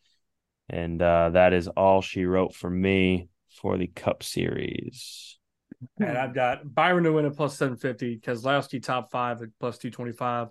[0.73, 3.29] And uh, that is all she wrote for me
[3.61, 5.39] for the Cup Series.
[5.99, 10.49] And I've got Byron to win at plus 750, Keselowski top five at plus 225,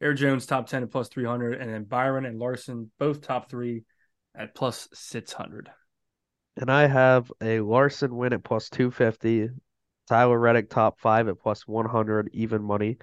[0.00, 3.84] Erik Jones top 10 at plus 300, and then Byron and Larson both top three
[4.34, 5.70] at plus 600.
[6.58, 9.48] And I have a Larson win at plus 250,
[10.08, 12.98] Tyler Reddick top five at plus 100, even money,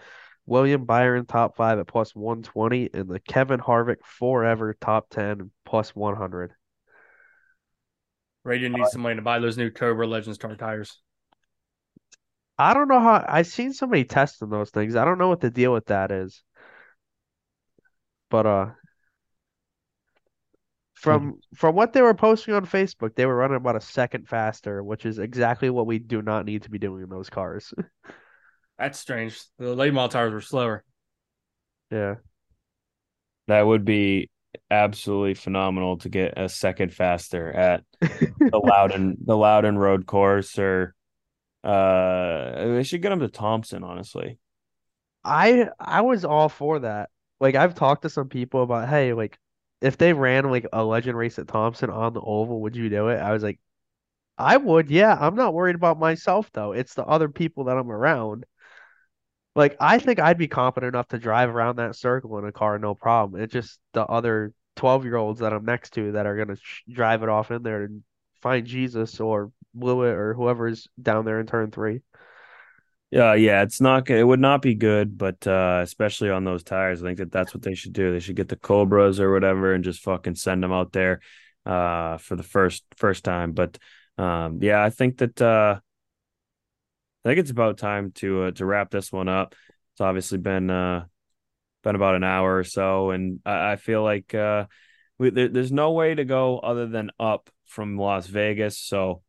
[0.46, 5.96] William Byron top five at plus 120, and the Kevin Harvick forever top 10 plus
[5.96, 6.54] 100.
[8.44, 11.00] Radiant needs some money to buy those new Cobra Legends Star tires.
[12.58, 14.96] I don't know how I've seen somebody testing those things.
[14.96, 16.44] I don't know what the deal with that is.
[18.30, 18.66] But uh
[20.94, 24.84] from from what they were posting on Facebook, they were running about a second faster,
[24.84, 27.74] which is exactly what we do not need to be doing in those cars.
[28.78, 29.42] That's strange.
[29.60, 30.84] The late model tires were slower.
[31.92, 32.16] Yeah.
[33.48, 34.30] That would be
[34.70, 40.94] absolutely phenomenal to get a second faster at the Loudon the Loudon Road Course or
[41.64, 44.38] uh they should get them to Thompson, honestly.
[45.24, 47.10] I I was all for that.
[47.40, 49.38] Like I've talked to some people about, hey, like
[49.82, 53.10] if they ran like a legend race at Thompson on the oval, would you do
[53.10, 53.18] it?
[53.20, 53.60] I was like,
[54.38, 55.18] I would, yeah.
[55.20, 56.74] I'm not worried about myself though.
[56.74, 58.46] It's the other people that I'm around.
[59.56, 62.80] Like I think I'd be confident enough to drive around that circle in a car,
[62.80, 63.42] no problem.
[63.42, 66.82] It's just the other 12 year olds that I'm next to that are gonna sh
[66.92, 68.04] drive it off in there and
[68.42, 72.02] find Jesus or Blewett or whoever's down there in turn three.
[73.12, 74.10] Yeah, yeah, it's not.
[74.10, 77.54] It would not be good, but uh, especially on those tires, I think that that's
[77.54, 78.12] what they should do.
[78.12, 81.20] They should get the Cobras or whatever and just fucking send them out there
[81.64, 83.52] uh, for the first first time.
[83.52, 83.78] But
[84.18, 85.80] um, yeah, I think that uh,
[87.24, 89.56] I think it's about time to uh, to wrap this one up.
[89.94, 91.06] It's obviously been uh,
[91.84, 94.66] been about an hour or so, and I, I feel like uh,
[95.18, 98.78] we, there, there's no way to go other than up from Las Vegas.
[98.78, 99.22] So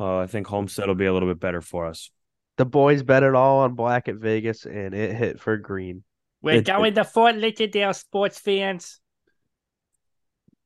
[0.00, 2.10] uh, I think Homestead will be a little bit better for us.
[2.56, 6.04] The boys bet it all on black at Vegas and it hit for green.
[6.42, 9.00] We're It- going to Fort Lauderdale, sports fans.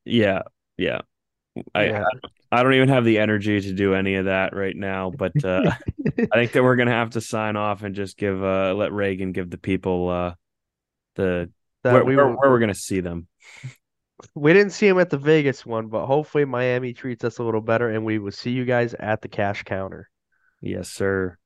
[0.04, 0.42] Yeah,
[0.76, 1.00] yeah.
[1.74, 2.04] I, Yeah.
[2.50, 5.72] I don't even have the energy to do any of that right now, but uh,
[6.06, 9.32] I think that we're gonna have to sign off and just give uh let Reagan
[9.32, 10.34] give the people uh
[11.16, 11.50] the
[11.82, 13.26] That where, we where, were, where we're gonna see them.
[14.34, 17.60] we didn't see him at the Vegas one, but hopefully Miami treats us a little
[17.60, 20.08] better and we will see you guys at the cash counter.
[20.60, 21.38] Yes, sir.